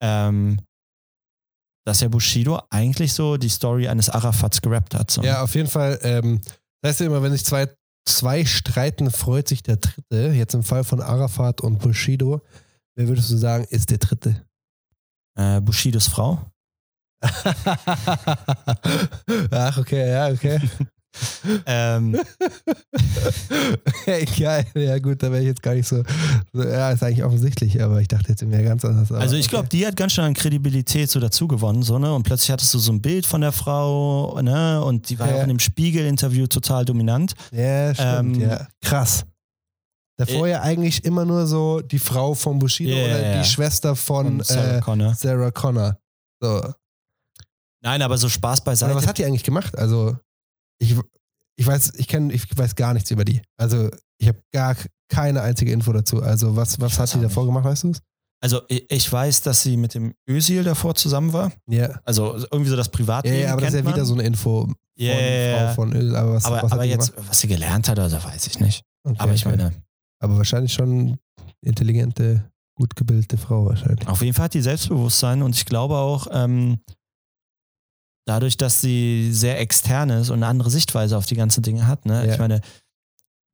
[0.03, 0.59] ähm,
[1.91, 5.11] dass ja Bushido eigentlich so die Story eines Arafats gerappt hat.
[5.11, 5.21] So.
[5.23, 5.99] Ja, auf jeden Fall.
[6.03, 6.39] Ähm,
[6.81, 7.67] das heißt ja immer, wenn sich zwei,
[8.05, 10.31] zwei streiten, freut sich der Dritte.
[10.33, 12.39] Jetzt im Fall von Arafat und Bushido.
[12.95, 14.41] Wer würdest du sagen, ist der Dritte?
[15.37, 16.39] Äh, Bushidos Frau.
[19.51, 20.61] Ach, okay, ja, okay.
[21.65, 22.19] Ähm,
[24.05, 24.65] Hey, geil.
[24.75, 26.03] Ja, gut, da wäre ich jetzt gar nicht so,
[26.53, 26.63] so.
[26.63, 29.11] Ja, ist eigentlich offensichtlich, aber ich dachte jetzt mir ganz anders.
[29.11, 29.49] Also ich okay.
[29.49, 32.13] glaube, die hat ganz schön an Kredibilität so dazu gewonnen, so, ne?
[32.13, 34.83] Und plötzlich hattest du so ein Bild von der Frau, ne?
[34.83, 35.39] Und die war ja Ja.
[35.39, 37.33] auch in dem Spiegel-Interview total dominant.
[37.51, 38.67] Ja, stimmt, Ähm, ja.
[38.81, 39.25] Krass.
[40.17, 43.41] Davor ja eigentlich immer nur so die Frau von Bushido Ja, oder ja.
[43.41, 45.15] die Schwester von Sarah äh, Connor.
[45.15, 45.97] Sarah Connor.
[46.39, 46.61] So.
[47.83, 48.91] Nein, aber so Spaß beiseite.
[48.91, 49.75] Aber was hat die eigentlich gemacht?
[49.77, 50.15] Also,
[50.81, 50.95] ich,
[51.55, 53.41] ich weiß, ich kenne, ich weiß gar nichts über die.
[53.57, 54.75] Also, ich habe gar
[55.09, 56.21] keine einzige Info dazu.
[56.21, 58.01] Also, was, was hat die auch davor gemacht, weißt du es?
[58.41, 61.51] also ich, weiß, dass sie mit dem Özil davor zusammen war.
[61.69, 61.99] Ja.
[62.03, 63.93] Also irgendwie so das Privatleben ja, aber das ist ja man.
[63.93, 64.75] wieder so eine Info von.
[64.97, 66.15] Frau von Öl.
[66.15, 67.29] Aber was, aber was hat aber jetzt, gemacht?
[67.29, 68.83] was sie gelernt hat, oder weiß ich nicht.
[69.03, 69.57] Okay, aber ich okay.
[69.57, 69.73] meine,
[70.19, 71.17] Aber wahrscheinlich schon
[71.61, 74.07] intelligente, gut gebildete Frau wahrscheinlich.
[74.07, 76.79] auf jeden Fall hat die Selbstbewusstsein und ich glaube auch, ähm,
[78.25, 82.05] dadurch, dass sie sehr extern ist und eine andere Sichtweise auf die ganzen Dinge hat,
[82.05, 82.25] ne?
[82.25, 82.33] Ja.
[82.33, 82.61] Ich meine,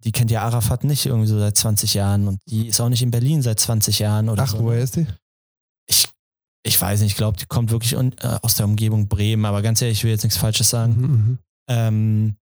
[0.03, 3.01] die kennt ja Arafat nicht irgendwie so seit 20 Jahren und die ist auch nicht
[3.01, 4.57] in Berlin seit 20 Jahren oder Ach, so.
[4.57, 4.63] ne?
[4.63, 5.07] woher ist die?
[5.87, 6.07] Ich,
[6.63, 9.61] ich weiß nicht, ich glaube, die kommt wirklich un, äh, aus der Umgebung Bremen, aber
[9.61, 10.95] ganz ehrlich, ich will jetzt nichts Falsches sagen.
[10.95, 11.39] Mhm, mhm.
[11.69, 12.35] Ähm,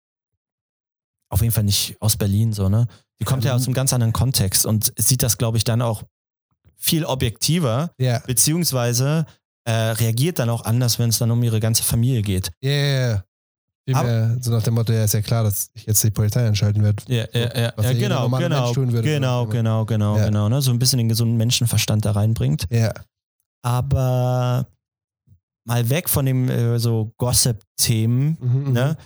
[1.31, 2.87] auf jeden Fall nicht aus Berlin so, ne?
[3.21, 5.83] Die kommt ja, ja aus einem ganz anderen Kontext und sieht das, glaube ich, dann
[5.83, 6.03] auch
[6.77, 8.19] viel objektiver, ja.
[8.27, 9.27] beziehungsweise
[9.65, 12.53] äh, reagiert dann auch anders, wenn es dann um ihre ganze Familie geht.
[12.63, 13.25] Ja, yeah.
[13.93, 16.83] Aber, so nach dem Motto, ja, ist ja klar, dass ich jetzt die Polizei einschalten
[16.83, 17.03] werde.
[17.07, 20.25] Ja, ja, ja, ja genau, genau, würde, genau, genau, genau, ja.
[20.25, 20.63] genau, ne?
[20.63, 22.67] So ein bisschen den gesunden Menschenverstand da reinbringt.
[22.71, 22.95] Ja.
[23.63, 24.67] Aber
[25.67, 28.73] mal weg von dem äh, so Gossip-Themen, mhm, mhm.
[28.73, 28.97] ne?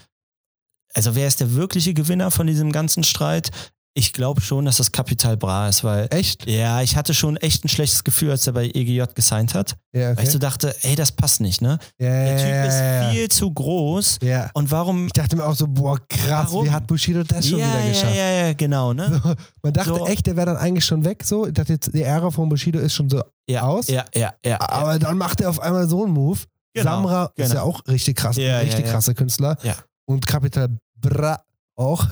[0.94, 3.50] Also wer ist der wirkliche Gewinner von diesem ganzen Streit?
[3.98, 6.06] Ich glaube schon, dass das Kapital Bra ist, weil.
[6.10, 6.48] Echt?
[6.48, 9.74] Ja, ich hatte schon echt ein schlechtes Gefühl, als er bei EGJ gesigned hat.
[9.92, 10.18] Ja, okay.
[10.18, 11.80] Weil ich so dachte, ey, das passt nicht, ne?
[11.98, 14.20] Ja, Der Typ ja, ist ja, viel zu groß.
[14.22, 14.50] Ja.
[14.54, 15.06] Und warum.
[15.06, 16.66] Ich dachte mir auch so, boah, krass, Warum?
[16.66, 18.14] wie hat Bushido das schon ja, wieder geschafft?
[18.14, 19.20] Ja, ja, ja, genau, ne?
[19.20, 20.06] So, man dachte So.
[20.06, 21.48] echt, der wäre dann eigentlich schon weg, so.
[21.48, 23.88] Ich dachte jetzt, die Ära von Bushido ist schon so Ja, aus.
[23.88, 24.60] ja, ja, ja.
[24.60, 26.38] Aber dann macht er auf einmal so einen Move.
[26.72, 27.54] Genau, Samra ist genau.
[27.54, 29.58] ja auch richtig krass, richtig krasser Künstler.
[29.64, 29.74] Ja.
[30.04, 30.68] Und Capital
[31.00, 31.42] Bra
[31.74, 32.06] auch.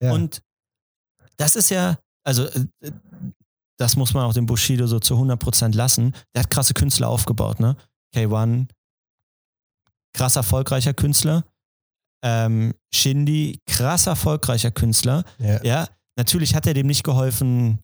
[0.00, 0.12] Ja.
[0.12, 0.42] Und
[1.38, 2.90] das ist ja, also äh,
[3.78, 6.14] das muss man auch dem Bushido so zu 100% lassen.
[6.34, 7.76] Der hat krasse Künstler aufgebaut, ne?
[8.14, 8.66] K1,
[10.12, 11.44] krass erfolgreicher Künstler.
[12.24, 15.24] Ähm, Shindy, krass erfolgreicher Künstler.
[15.38, 15.62] ja.
[15.62, 17.78] Ja, natürlich hat er dem nicht geholfen,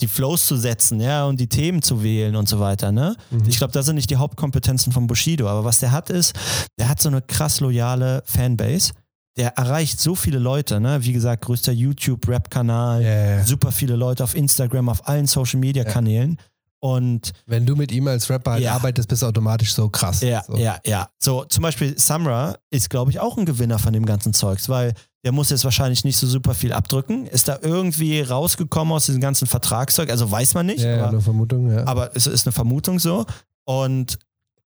[0.00, 3.16] die Flows zu setzen, ja, und die Themen zu wählen und so weiter, ne?
[3.30, 3.48] Mhm.
[3.48, 6.34] Ich glaube, das sind nicht die Hauptkompetenzen von Bushido, aber was der hat ist,
[6.78, 8.92] der hat so eine krass loyale Fanbase.
[9.36, 10.98] Der erreicht so viele Leute, ne?
[11.04, 13.44] Wie gesagt, größter YouTube-Rap-Kanal, ja, ja.
[13.44, 16.38] super viele Leute auf Instagram, auf allen Social-Media-Kanälen.
[16.82, 18.72] Und Wenn du mit ihm als Rapper halt Ja.
[18.74, 20.22] arbeitest, bist du automatisch so krass.
[20.22, 20.56] ja, so.
[20.56, 21.08] ja, ja.
[21.18, 24.94] So, zum Beispiel Samra ist, glaube ich, auch ein Gewinner von dem ganzen Zeugs, weil
[25.22, 27.26] der muss jetzt wahrscheinlich nicht so super viel abdrücken.
[27.26, 30.08] Ist da irgendwie rausgekommen aus diesem ganzen Vertragszeug?
[30.10, 31.86] Also weiß man nicht, Ja, ja, aber, nur Vermutung, ja.
[31.86, 33.26] aber es ist eine Vermutung so.
[33.64, 34.18] Und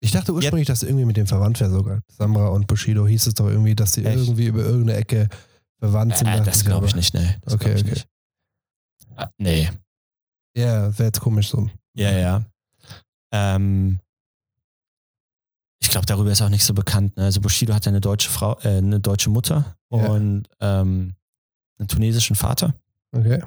[0.02, 2.02] Ich dachte ursprünglich, dass irgendwie mit dem verwandt wäre sogar.
[2.10, 4.18] Samra und Bushido hieß es doch irgendwie, dass sie Echt?
[4.18, 5.30] irgendwie über irgendeine Ecke
[5.80, 6.28] verwandt sind.
[6.28, 7.36] äh, das glaube ich nicht, nee.
[7.42, 7.90] Das Okay, ich okay.
[7.92, 8.08] Nicht.
[9.16, 9.70] Ah, nee.
[10.56, 11.70] Ja, wäre jetzt komisch so.
[11.94, 12.44] Ja, ja.
[13.32, 14.00] Ähm,
[15.82, 17.16] ich glaube, darüber ist auch nicht so bekannt.
[17.18, 17.24] Ne?
[17.26, 20.08] Also Bushido hat ja eine deutsche Frau, äh, eine deutsche Mutter Ja.
[20.10, 21.16] und ähm,
[21.80, 22.74] einen tunesischen Vater.
[23.12, 23.42] Okay.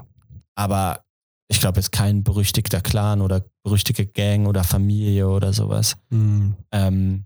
[0.54, 1.04] Aber
[1.50, 5.96] ich glaube jetzt kein berüchtigter Clan oder berüchtigte Gang oder Familie oder sowas.
[6.10, 6.54] Hm.
[6.72, 7.24] Ähm,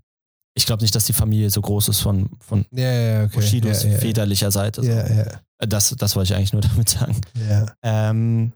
[0.55, 3.35] ich glaube nicht, dass die Familie so groß ist von, von ja, okay.
[3.35, 4.83] Bushidos ja, ja, väterlicher Seite.
[4.83, 4.89] So.
[4.89, 5.25] Äh,
[5.67, 7.19] Das, das wollte ich eigentlich nur damit sagen.
[7.49, 7.65] ja.
[7.81, 8.53] Ähm,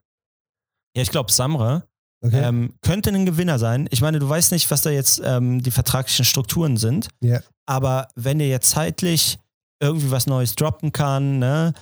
[0.96, 1.84] ja, ich glaube, Samra
[2.26, 2.42] Okay.
[2.44, 3.88] ähm, könnte ein Gewinner sein.
[3.92, 7.10] Ich meine, du weißt nicht, was da jetzt ähm, die vertraglichen Strukturen sind.
[7.68, 9.38] Aber wenn der jetzt zeitlich
[9.80, 11.74] irgendwie was Neues droppen kann, ne?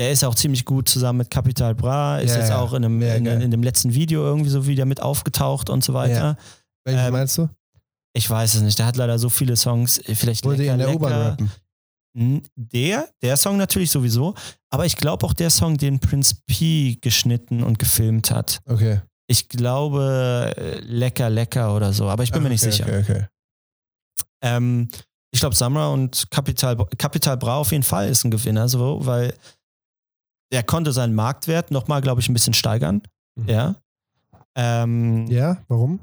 [0.00, 2.58] Der ist auch ziemlich gut zusammen mit Capital Bra, ist Ja, jetzt ja.
[2.58, 5.84] auch in, einem, Ja, in, in dem letzten Video irgendwie so wieder mit aufgetaucht und
[5.84, 6.36] so weiter.
[6.84, 7.50] Welchen ähm, meinst du?
[8.14, 10.78] Ich weiß es nicht, der hat leider so viele Songs, äh, vielleicht Wollte lecker, in
[10.78, 10.94] der.
[10.94, 11.50] U-Bahn rappen.
[12.16, 14.34] N- Der, der Song natürlich sowieso,
[14.70, 18.60] aber ich glaube auch der Song, den Prince P geschnitten und gefilmt hat.
[18.64, 19.02] Okay.
[19.28, 22.84] Ich glaube, äh, lecker, lecker oder so, aber ich bin Ach, mir nicht okay, sicher.
[22.86, 23.26] Okay, okay.
[24.42, 24.88] Ähm,
[25.32, 29.34] ich glaube, Samra und Capital, Capital Bra auf jeden Fall ist ein Gewinner, so, weil
[30.52, 33.02] der konnte seinen Marktwert nochmal, glaube ich, ein bisschen steigern.
[33.36, 33.48] Mhm.
[33.48, 33.74] Ja.
[34.54, 36.00] Ähm, Ja, warum?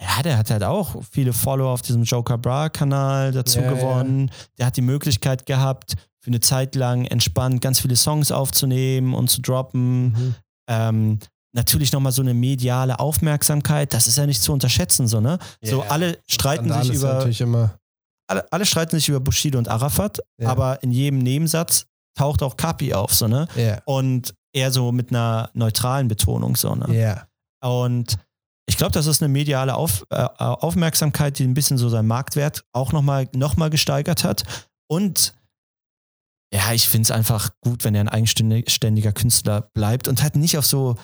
[0.00, 3.72] ja, der hat halt auch viele Follower auf diesem Joker Bra-Kanal dazu Ja, ja.
[3.72, 4.30] gewonnen.
[4.58, 9.28] Der hat die Möglichkeit gehabt, für eine Zeit lang entspannt ganz viele Songs aufzunehmen und
[9.30, 10.04] zu droppen.
[10.06, 10.34] Mhm.
[10.68, 11.18] Ähm,
[11.52, 15.38] natürlich nochmal so eine mediale Aufmerksamkeit, das ist ja nicht zu unterschätzen, so, ne?
[15.62, 15.90] So Ja.
[15.90, 17.78] alle streiten Skandal sich über,
[18.26, 20.48] alle, alle streiten sich über Bushido und Arafat, Ja.
[20.48, 23.48] aber in jedem Nebensatz taucht auch Kapi auf, so, ne?
[23.56, 23.80] Ja.
[23.84, 26.94] Und eher so mit einer neutralen Betonung, so, ne?
[26.94, 27.26] Ja.
[27.62, 28.18] Und
[28.66, 32.64] ich glaube, das ist eine mediale Auf, äh, Aufmerksamkeit, die ein bisschen so seinen Marktwert
[32.72, 34.44] auch nochmal noch mal gesteigert hat.
[34.88, 35.34] Und
[36.52, 40.56] ja, ich finde es einfach gut, wenn er ein eigenständiger Künstler bleibt und halt nicht
[40.56, 40.94] auf so,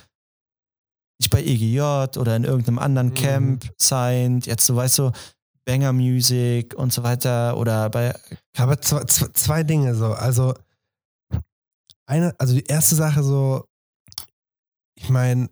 [1.20, 1.80] nicht bei EGJ
[2.18, 3.14] oder in irgendeinem anderen Mhm.
[3.14, 5.10] Camp signed, jetzt so, weißt du,
[5.66, 8.14] Banger Music und so weiter oder bei,
[8.56, 10.12] Aber zwei, zwei Dinge so.
[10.14, 10.54] Also,
[12.10, 13.64] eine, also die erste Sache so,
[14.98, 15.48] ich meine,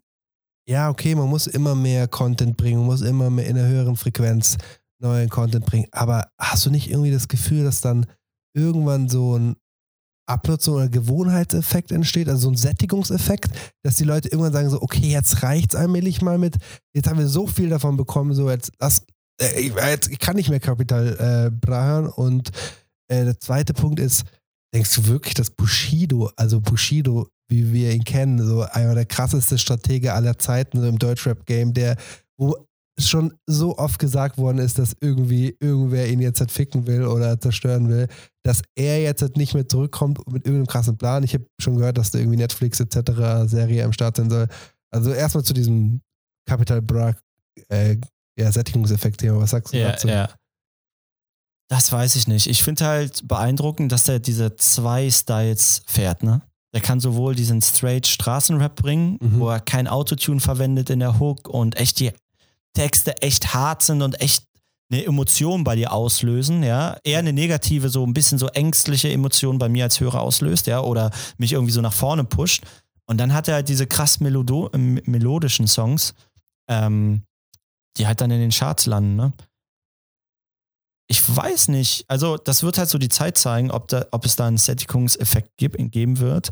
[0.68, 3.96] ja, okay, man muss immer mehr Content bringen, man muss immer mehr in einer höheren
[3.96, 4.58] Frequenz
[5.00, 5.86] neuen Content bringen.
[5.92, 8.06] Aber hast du nicht irgendwie das Gefühl, dass dann
[8.54, 9.56] irgendwann so ein
[10.26, 13.50] Abnutzung oder Gewohnheitseffekt entsteht, also so ein Sättigungseffekt,
[13.82, 16.56] dass die Leute irgendwann sagen so, okay, jetzt reicht's allmählich mal mit,
[16.92, 19.06] jetzt haben wir so viel davon bekommen, so jetzt lass,
[19.40, 22.50] äh, ich, jetzt, ich kann nicht mehr Kapital äh, Bra und
[23.06, 24.24] äh, der zweite Punkt ist,
[24.74, 29.58] denkst du wirklich, dass Bushido, also Bushido, wie wir ihn kennen, so einer der krasseste
[29.58, 31.96] Stratege aller Zeiten so im Deutschrap-Game, der,
[32.38, 37.04] wo schon so oft gesagt worden ist, dass irgendwie irgendwer ihn jetzt halt ficken will
[37.04, 38.08] oder zerstören will,
[38.44, 41.22] dass er jetzt halt nicht mehr zurückkommt mit irgendeinem krassen Plan.
[41.22, 43.46] Ich habe schon gehört, dass da irgendwie Netflix etc.
[43.46, 44.48] Serie am Start sein soll.
[44.90, 46.00] Also erstmal zu diesem
[46.48, 47.14] Capital Bra
[47.68, 47.96] äh,
[48.38, 49.40] ja, Sättigungseffekt-Thema.
[49.40, 50.08] Was sagst du ja, dazu?
[50.08, 50.28] Ja.
[51.68, 52.46] Das weiß ich nicht.
[52.46, 56.40] Ich finde halt beeindruckend, dass er diese zwei Styles fährt, ne?
[56.74, 59.40] Der kann sowohl diesen straight Straßenrap bringen, Mhm.
[59.40, 62.12] wo er kein Autotune verwendet in der Hook und echt die
[62.74, 64.44] Texte echt hart sind und echt
[64.90, 66.96] eine Emotion bei dir auslösen, ja.
[67.04, 70.80] Eher eine negative, so ein bisschen so ängstliche Emotion bei mir als Hörer auslöst, ja,
[70.80, 72.62] oder mich irgendwie so nach vorne pusht.
[73.06, 76.14] Und dann hat er halt diese krass melodo äh, melodischen Songs,
[76.70, 77.22] ähm,
[77.98, 79.32] die halt dann in den Charts landen, ne?
[81.10, 82.04] Ich weiß nicht.
[82.08, 85.56] Also, das wird halt so die Zeit zeigen, ob, da, ob es da einen Sättigungseffekt
[85.56, 86.50] geben wird.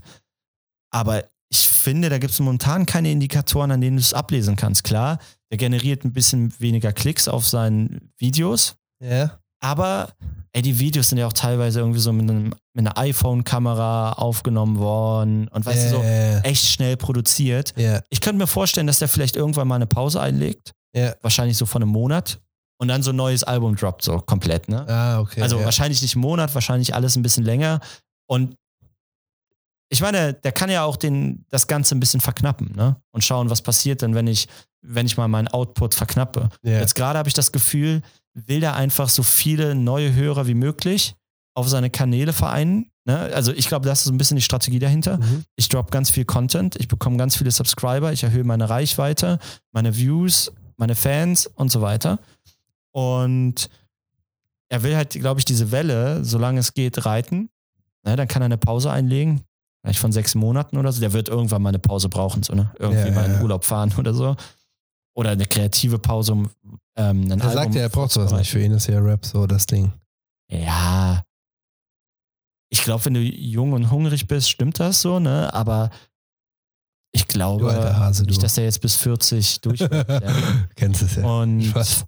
[0.90, 4.82] Aber ich finde, da gibt es momentan keine Indikatoren, an denen du es ablesen kannst.
[4.82, 5.18] Klar,
[5.50, 9.38] der generiert ein bisschen weniger Klicks auf seinen Videos, Ja.
[9.60, 10.08] aber
[10.52, 14.78] ey, die Videos sind ja auch teilweise irgendwie so mit, einem, mit einer iPhone-Kamera aufgenommen
[14.78, 17.74] worden und weißt du, so echt schnell produziert.
[17.76, 18.00] Ja.
[18.10, 21.14] Ich könnte mir vorstellen, dass der vielleicht irgendwann mal eine Pause einlegt, Ja.
[21.22, 22.40] wahrscheinlich so von einem Monat
[22.78, 24.86] und dann so ein neues Album droppt, so komplett, ne?
[24.88, 25.42] Ah, okay.
[25.42, 25.64] also ja.
[25.64, 27.80] wahrscheinlich nicht einen Monat, wahrscheinlich alles ein bisschen länger.
[28.26, 28.56] Und
[29.88, 32.96] ich meine, der kann ja auch den, das Ganze ein bisschen verknappen, ne?
[33.12, 34.48] Und schauen, was passiert denn, wenn ich,
[34.82, 36.48] wenn ich mal meinen Output verknappe.
[36.62, 36.80] Ja.
[36.80, 38.02] Jetzt gerade habe ich das Gefühl,
[38.34, 41.14] will der einfach so viele neue Hörer wie möglich
[41.54, 42.90] auf seine Kanäle vereinen.
[43.06, 43.18] Ne?
[43.32, 45.18] Also ich glaube, das ist ein bisschen die Strategie dahinter.
[45.18, 45.44] Mhm.
[45.54, 49.38] Ich drop ganz viel Content, ich bekomme ganz viele Subscriber, ich erhöhe meine Reichweite,
[49.72, 52.18] meine Views, meine Fans und so weiter.
[52.96, 53.68] Und
[54.70, 57.50] er will halt, glaube ich, diese Welle, solange es geht, reiten.
[58.06, 59.42] Ne, dann kann er eine Pause einlegen,
[59.82, 61.00] vielleicht von sechs Monaten oder so.
[61.00, 62.72] Der wird irgendwann mal eine Pause brauchen, so, ne?
[62.78, 63.42] Irgendwie Ja, mal in ja, ja.
[63.42, 64.34] Urlaub fahren oder so.
[65.14, 66.50] Oder eine kreative Pause, um
[66.96, 68.50] ähm, ein Er sagt ja, er braucht sowas nicht.
[68.50, 69.92] Für ihn ist ja Rap so das Ding.
[70.50, 71.22] ja.
[72.68, 75.52] Ich glaube, wenn du jung und hungrig bist, stimmt das so, ne?
[75.54, 75.90] Aber
[77.12, 79.96] ich glaube Hase, nicht, dass er jetzt bis 40 durch ja.
[80.74, 81.24] Kennst es ja.
[81.24, 82.04] Und weiß.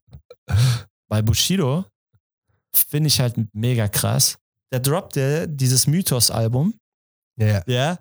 [1.09, 1.85] Bei Bushido
[2.75, 4.39] finde ich halt mega krass.
[4.73, 6.75] Der droppte dieses Mythos-Album,
[7.39, 7.63] Ja, ja.
[7.67, 7.99] ja.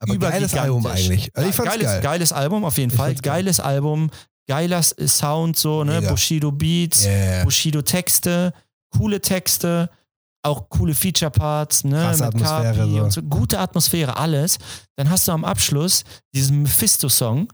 [0.00, 0.54] Aber geiles.
[0.54, 1.30] Album eigentlich.
[1.36, 2.00] Also ich fand's geiles, geil.
[2.00, 3.08] geiles Album, auf jeden Fall.
[3.10, 3.34] fand's geil.
[3.42, 4.10] Geiles Album,
[4.48, 6.00] geiler Sound, so, ne?
[6.00, 6.10] Mega.
[6.10, 7.44] Bushido Beats, Yeah.
[7.44, 8.52] Bushido Texte,
[8.96, 9.90] coole Texte,
[10.42, 11.96] auch coole Feature-Parts, ne?
[12.00, 13.02] Krasse mit Atmosphäre, so.
[13.02, 13.22] und so.
[13.22, 14.58] Gute Atmosphäre, alles.
[14.96, 16.02] Dann hast du am Abschluss
[16.34, 17.48] diesen Mephisto-Song.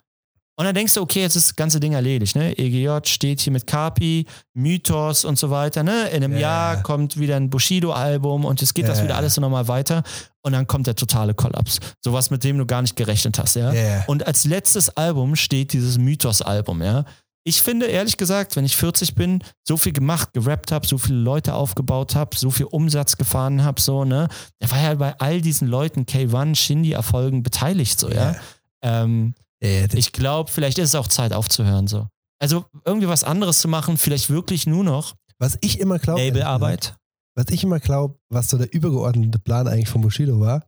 [0.59, 2.57] Und dann denkst du, okay, jetzt ist das ganze Ding erledigt, ne?
[2.57, 6.09] EGJ steht hier mit Kapi, Mythos und so weiter, ne?
[6.09, 6.39] In einem Ja.
[6.75, 9.05] Jahr kommt wieder ein Bushido-Album und es geht das Ja.
[9.05, 10.03] wieder alles so nochmal weiter.
[10.41, 11.79] Und dann kommt der totale Kollaps.
[12.03, 13.71] Sowas, mit dem du gar nicht gerechnet hast, ja?
[13.71, 14.05] Yeah.
[14.07, 17.05] Und als letztes Album steht dieses Mythos-Album, ja.
[17.45, 21.19] Ich finde, ehrlich gesagt, wenn ich 40 bin, so viel gemacht, gerappt habe, so viele
[21.19, 24.29] Leute aufgebaut habe, so viel Umsatz gefahren habe, so, ne?
[24.63, 28.33] Der war ja bei all diesen Leuten, K1, Shindy-Erfolgen beteiligt, so, ja.
[28.33, 28.37] Ja.
[28.83, 32.07] Ähm, Yeah, ich glaube, vielleicht ist es auch Zeit aufzuhören, so.
[32.39, 36.97] Also irgendwie was anderes zu machen, vielleicht wirklich nur noch was ich immer glaube, Labelarbeit.
[37.35, 40.65] was ich immer glaube, was so der übergeordnete Plan eigentlich von Bushido war,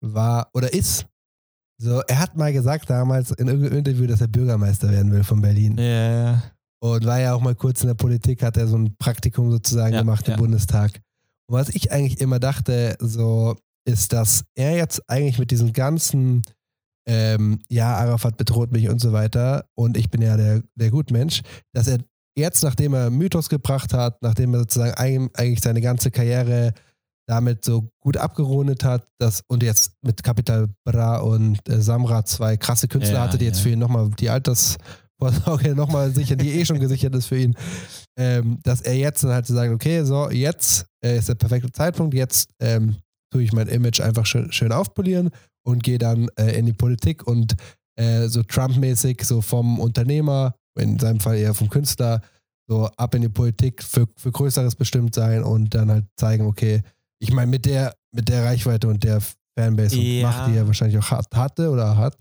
[0.00, 1.06] war oder ist,
[1.78, 5.40] so, er hat mal gesagt damals in irgendeinem Interview, dass er Bürgermeister werden will von
[5.40, 5.78] Berlin.
[5.78, 6.42] Ja.
[6.82, 9.94] Und war ja auch mal kurz in der Politik, hat er so ein Praktikum sozusagen
[9.94, 10.36] Ja, gemacht im ja.
[10.36, 11.00] Bundestag.
[11.46, 13.56] Und was ich eigentlich immer dachte, so,
[13.86, 16.42] ist, dass er jetzt eigentlich mit diesem ganzen,
[17.10, 21.42] ähm, ja, Arafat bedroht mich und so weiter, und ich bin ja der, der Gutmensch,
[21.74, 21.98] dass er
[22.38, 26.72] jetzt, nachdem er Mythos gebracht hat, nachdem er sozusagen eig- eigentlich seine ganze Karriere
[27.28, 32.56] damit so gut abgerundet hat, dass, und jetzt mit Capital Bra und äh, Samra zwei
[32.56, 33.64] krasse Künstler Ja, hatte, die jetzt ja.
[33.64, 37.54] für ihn nochmal die Altersvorsorge nochmal sichern, die eh schon gesichert ist für ihn,
[38.18, 41.70] ähm, dass er jetzt dann halt so sagt, okay, so, jetzt äh, ist der perfekte
[41.72, 42.96] Zeitpunkt, jetzt ähm,
[43.32, 45.30] tue ich mein Image einfach schön, schön aufpolieren
[45.66, 47.54] und gehe dann äh, in die Politik und
[47.96, 52.22] äh, so Trump-mäßig, so vom Unternehmer, in seinem Fall eher vom Künstler,
[52.68, 56.82] so ab in die Politik für, für Größeres bestimmt sein und dann halt zeigen, okay,
[57.20, 59.20] ich meine, mit der, mit der Reichweite und der
[59.58, 60.28] Fanbase und Ja.
[60.28, 62.16] Macht, die er wahrscheinlich auch hat, hatte oder hat,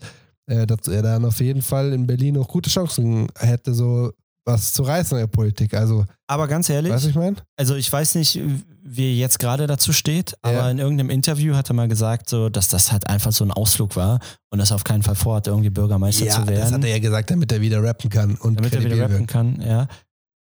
[0.48, 4.12] äh, dass er dann auf jeden Fall in Berlin auch gute Chancen hätte, so
[4.54, 5.74] was zu reißen in der Politik.
[5.74, 7.38] Also, Aber ganz ehrlich, was ich meine?
[7.58, 8.40] also ich weiß nicht,
[8.84, 10.72] wie er jetzt gerade dazu steht, aber Ja.
[10.72, 13.96] in irgendeinem Interview hat er mal gesagt, so, dass das halt einfach so ein Ausflug
[13.96, 14.20] war
[14.52, 16.60] und dass er auf keinen Fall vorhat, irgendwie Bürgermeister Ja, zu werden.
[16.62, 19.20] das hat er ja gesagt, damit er wieder rappen kann und damit er wieder rappen
[19.20, 19.28] wirkt.
[19.32, 19.88] kann, ja.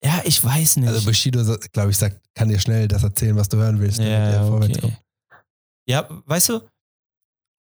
[0.03, 0.89] Ja, ich weiß nicht.
[0.89, 4.12] Also Bushido, glaube ich, sagt, kann dir schnell das erzählen, was du hören willst, damit
[4.12, 4.82] ja, er vorwärts okay.
[4.82, 4.97] kommt.
[5.88, 6.60] Ja, weißt du,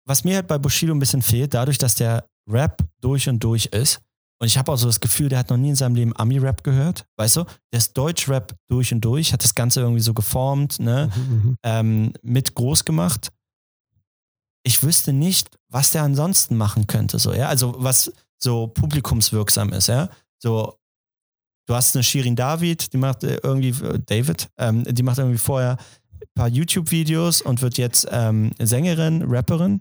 [0.07, 3.67] was mir halt bei Bushido ein bisschen fehlt, dadurch, dass der Rap durch und durch
[3.67, 4.01] ist,
[4.41, 6.65] Und ich habe auch so das Gefühl, der hat noch nie in seinem Leben Ami-Rap
[6.65, 7.45] gehört, weißt du?
[7.73, 11.11] Der ist Deutsch-Rap durch und durch, hat das Ganze irgendwie so geformt, ne?
[11.15, 11.57] Mhm, mhm.
[11.63, 13.31] ähm, mit groß gemacht.
[14.63, 17.49] Ich wüsste nicht, was der ansonsten machen könnte, so, ja?
[17.49, 20.09] Also, was so publikumswirksam ist, ja?
[20.39, 20.79] So,
[21.67, 25.39] du hast eine Shirin David, die macht äh, irgendwie, äh, David, ähm, die macht irgendwie
[25.39, 25.77] vorher
[26.19, 29.81] ein paar YouTube-Videos und wird jetzt ähm, Sängerin, Rapperin.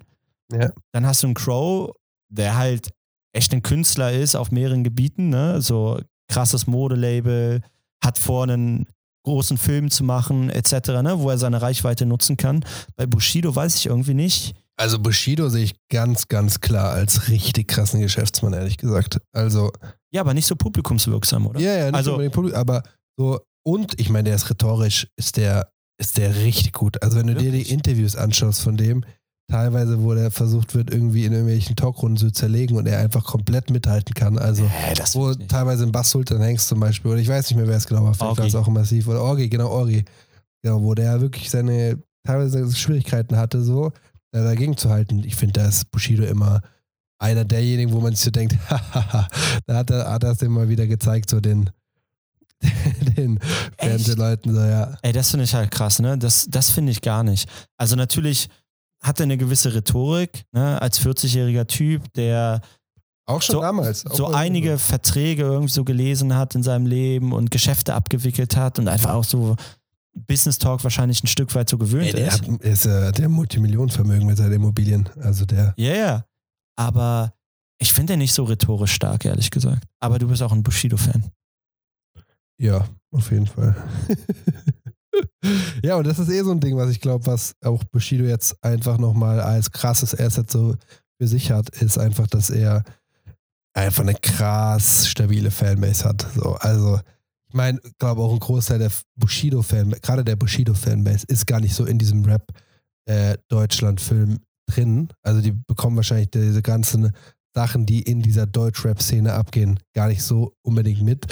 [0.51, 0.71] Ja.
[0.91, 1.93] Dann hast du einen Crow,
[2.27, 2.89] der halt
[3.33, 5.61] echt ein Künstler ist auf mehreren Gebieten, ne?
[5.61, 7.61] So krasses Modelabel,
[8.03, 8.87] hat vor, einen
[9.23, 11.19] großen Film zu machen, etc., ne?
[11.19, 12.63] wo er seine Reichweite nutzen kann.
[12.95, 14.55] Bei Bushido weiß ich irgendwie nicht.
[14.77, 19.19] Also Bushido sehe ich ganz, ganz klar als richtig krassen Geschäftsmann, ehrlich gesagt.
[19.33, 19.71] Also.
[20.11, 21.59] Ja, aber nicht so publikumswirksam, oder?
[21.59, 22.83] Ja, ja, nicht also, Publikum, aber
[23.17, 27.03] so, und ich meine, der ist rhetorisch, ist der, ist der richtig gut.
[27.03, 27.51] Also wenn du Wirklich?
[27.51, 29.03] dir die Interviews anschaust von dem,
[29.49, 33.69] teilweise, wo der versucht wird, irgendwie in irgendwelchen Talkrunden zu zerlegen und er einfach komplett
[33.69, 34.37] mithalten kann.
[34.37, 37.67] Also, äh, wo teilweise ein Bass Sultan Hengst zum Beispiel, oder ich weiß nicht mehr,
[37.67, 40.05] wer es genau war, vielleicht war es auch massiv, oder Orgi, genau, Orgi.
[40.61, 43.87] Genau, wo der wirklich seine teilweise Schwierigkeiten hatte, so
[44.31, 45.23] äh, dagegen zu halten.
[45.23, 46.61] Ich finde, da ist Bushido immer
[47.17, 49.27] einer derjenigen, wo man sich so denkt, hahaha,
[49.65, 51.69] da hat er, hat er es immer wieder gezeigt, so den,
[53.17, 53.39] den
[53.77, 54.97] Fernsehleuten, so, ja.
[55.01, 56.17] Ey, das finde ich halt krass, ne?
[56.17, 57.49] Das, das finde ich gar nicht.
[57.77, 58.49] Also natürlich
[59.01, 62.61] hat er eine gewisse Rhetorik, ne, als 40-jähriger Typ, der
[63.25, 64.05] auch schon so, damals.
[64.07, 64.77] Auch so einige so.
[64.79, 69.23] Verträge irgendwie so gelesen hat in seinem Leben und Geschäfte abgewickelt hat und einfach auch
[69.23, 69.55] so
[70.15, 72.41] Business Talk wahrscheinlich ein Stück weit so gewöhnt Ey, der ist.
[72.41, 75.07] Hat, ist äh, der Multimillionenvermögen mit seinen Immobilien.
[75.21, 75.73] Also der.
[75.77, 76.25] Ja, yeah,
[76.75, 77.33] Aber
[77.77, 79.85] ich finde den nicht so rhetorisch stark, ehrlich gesagt.
[79.99, 81.31] Aber du bist auch ein Bushido-Fan.
[82.57, 83.75] Ja, auf jeden Fall.
[85.83, 88.55] ja, und das ist eh so ein Ding, was ich glaube, was auch Bushido jetzt
[88.63, 90.75] einfach nochmal als krasses Asset so
[91.19, 92.83] für sich hat, ist einfach, dass er
[93.73, 96.25] einfach eine krass stabile Fanbase hat.
[96.35, 96.99] So, also,
[97.47, 101.85] ich meine, glaube auch ein Großteil der Bushido-Fanbase, gerade der Bushido-Fanbase, ist gar nicht so
[101.85, 105.09] in diesem Rap-Deutschland-Film äh, drin.
[105.23, 107.11] Also, die bekommen wahrscheinlich diese ganzen
[107.55, 111.25] Sachen, die in dieser Deutsch-Rap-Szene abgehen, gar nicht so unbedingt mit.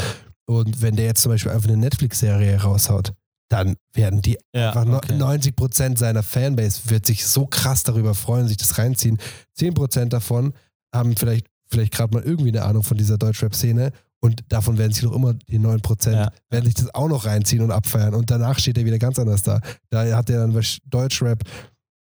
[0.49, 3.13] Und wenn der jetzt zum Beispiel einfach eine Netflix-Serie raushaut,
[3.49, 5.15] dann werden die ja, einfach okay.
[5.15, 9.17] 90 Prozent seiner Fanbase wird sich so krass darüber freuen, sich das reinziehen.
[9.55, 10.53] 10 Prozent davon
[10.93, 15.03] haben vielleicht, vielleicht gerade mal irgendwie eine Ahnung von dieser Deutschrap-Szene und davon werden sich
[15.03, 16.31] noch immer die 9 Prozent, ja.
[16.49, 19.43] werden sich das auch noch reinziehen und abfeiern und danach steht er wieder ganz anders
[19.43, 19.61] da.
[19.89, 21.43] Da hat er dann Deutschrap,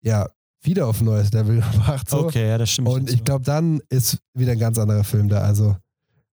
[0.02, 0.28] ja,
[0.62, 2.10] wieder auf ein neues Level gebracht.
[2.10, 2.26] So.
[2.26, 2.88] Okay, ja, das stimmt.
[2.88, 5.42] Und ich glaube, dann ist wieder ein ganz anderer Film da.
[5.42, 5.76] Also,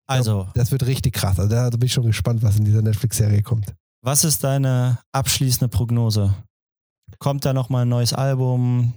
[0.07, 0.42] also.
[0.42, 1.38] Glaub, das wird richtig krass.
[1.38, 3.75] Also da bin ich schon gespannt, was in dieser Netflix-Serie kommt.
[4.02, 6.34] Was ist deine abschließende Prognose?
[7.18, 8.94] Kommt da nochmal ein neues Album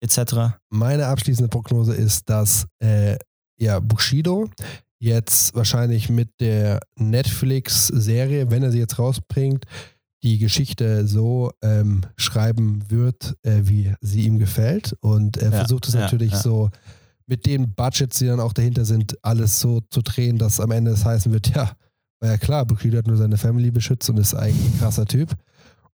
[0.00, 0.58] etc.?
[0.68, 3.16] Meine abschließende Prognose ist, dass äh,
[3.56, 4.50] ja, Bushido
[4.98, 9.64] jetzt wahrscheinlich mit der Netflix-Serie, wenn er sie jetzt rausbringt,
[10.24, 14.96] die Geschichte so ähm, schreiben wird, äh, wie sie ihm gefällt.
[15.00, 16.38] Und er ja, versucht es ja, natürlich ja.
[16.38, 16.70] so
[17.26, 20.90] mit den Budgets, die dann auch dahinter sind, alles so zu drehen, dass am Ende
[20.90, 21.76] es heißen wird, ja,
[22.22, 25.34] war ja klar, Bushido hat nur seine Family beschützt und ist eigentlich ein krasser Typ.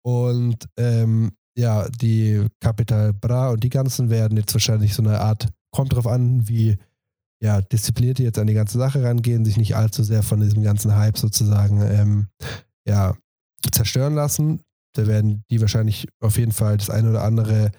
[0.02, 5.48] Und ähm, ja, die Capital Bra und die ganzen werden jetzt wahrscheinlich so eine Art,
[5.70, 6.76] kommt drauf an, wie
[7.42, 10.62] ja, diszipliniert die jetzt an die ganze Sache rangehen, sich nicht allzu sehr von diesem
[10.62, 12.28] ganzen Hype sozusagen ähm,
[12.88, 13.14] ja,
[13.70, 14.62] zerstören lassen.
[14.94, 17.70] Da werden die wahrscheinlich auf jeden Fall das eine oder andere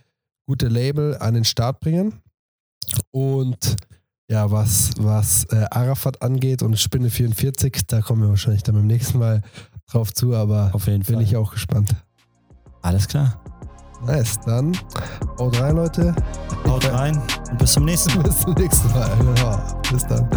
[0.47, 2.21] gute Label an den Start bringen.
[3.09, 3.75] Und
[4.29, 8.87] ja, was, was äh, Arafat angeht und Spinne 44, da kommen wir wahrscheinlich dann beim
[8.87, 9.41] nächsten Mal
[9.87, 11.23] drauf zu, aber Auf jeden bin Fall.
[11.23, 11.95] ich auch gespannt.
[12.81, 13.39] Alles klar.
[14.05, 14.77] Nice, dann
[15.39, 16.15] haut rein, Leute.
[16.67, 18.23] Haut rein und bis zum nächsten Mal.
[18.23, 19.11] bis zum nächsten Mal.
[19.37, 20.29] Ja, bis dann.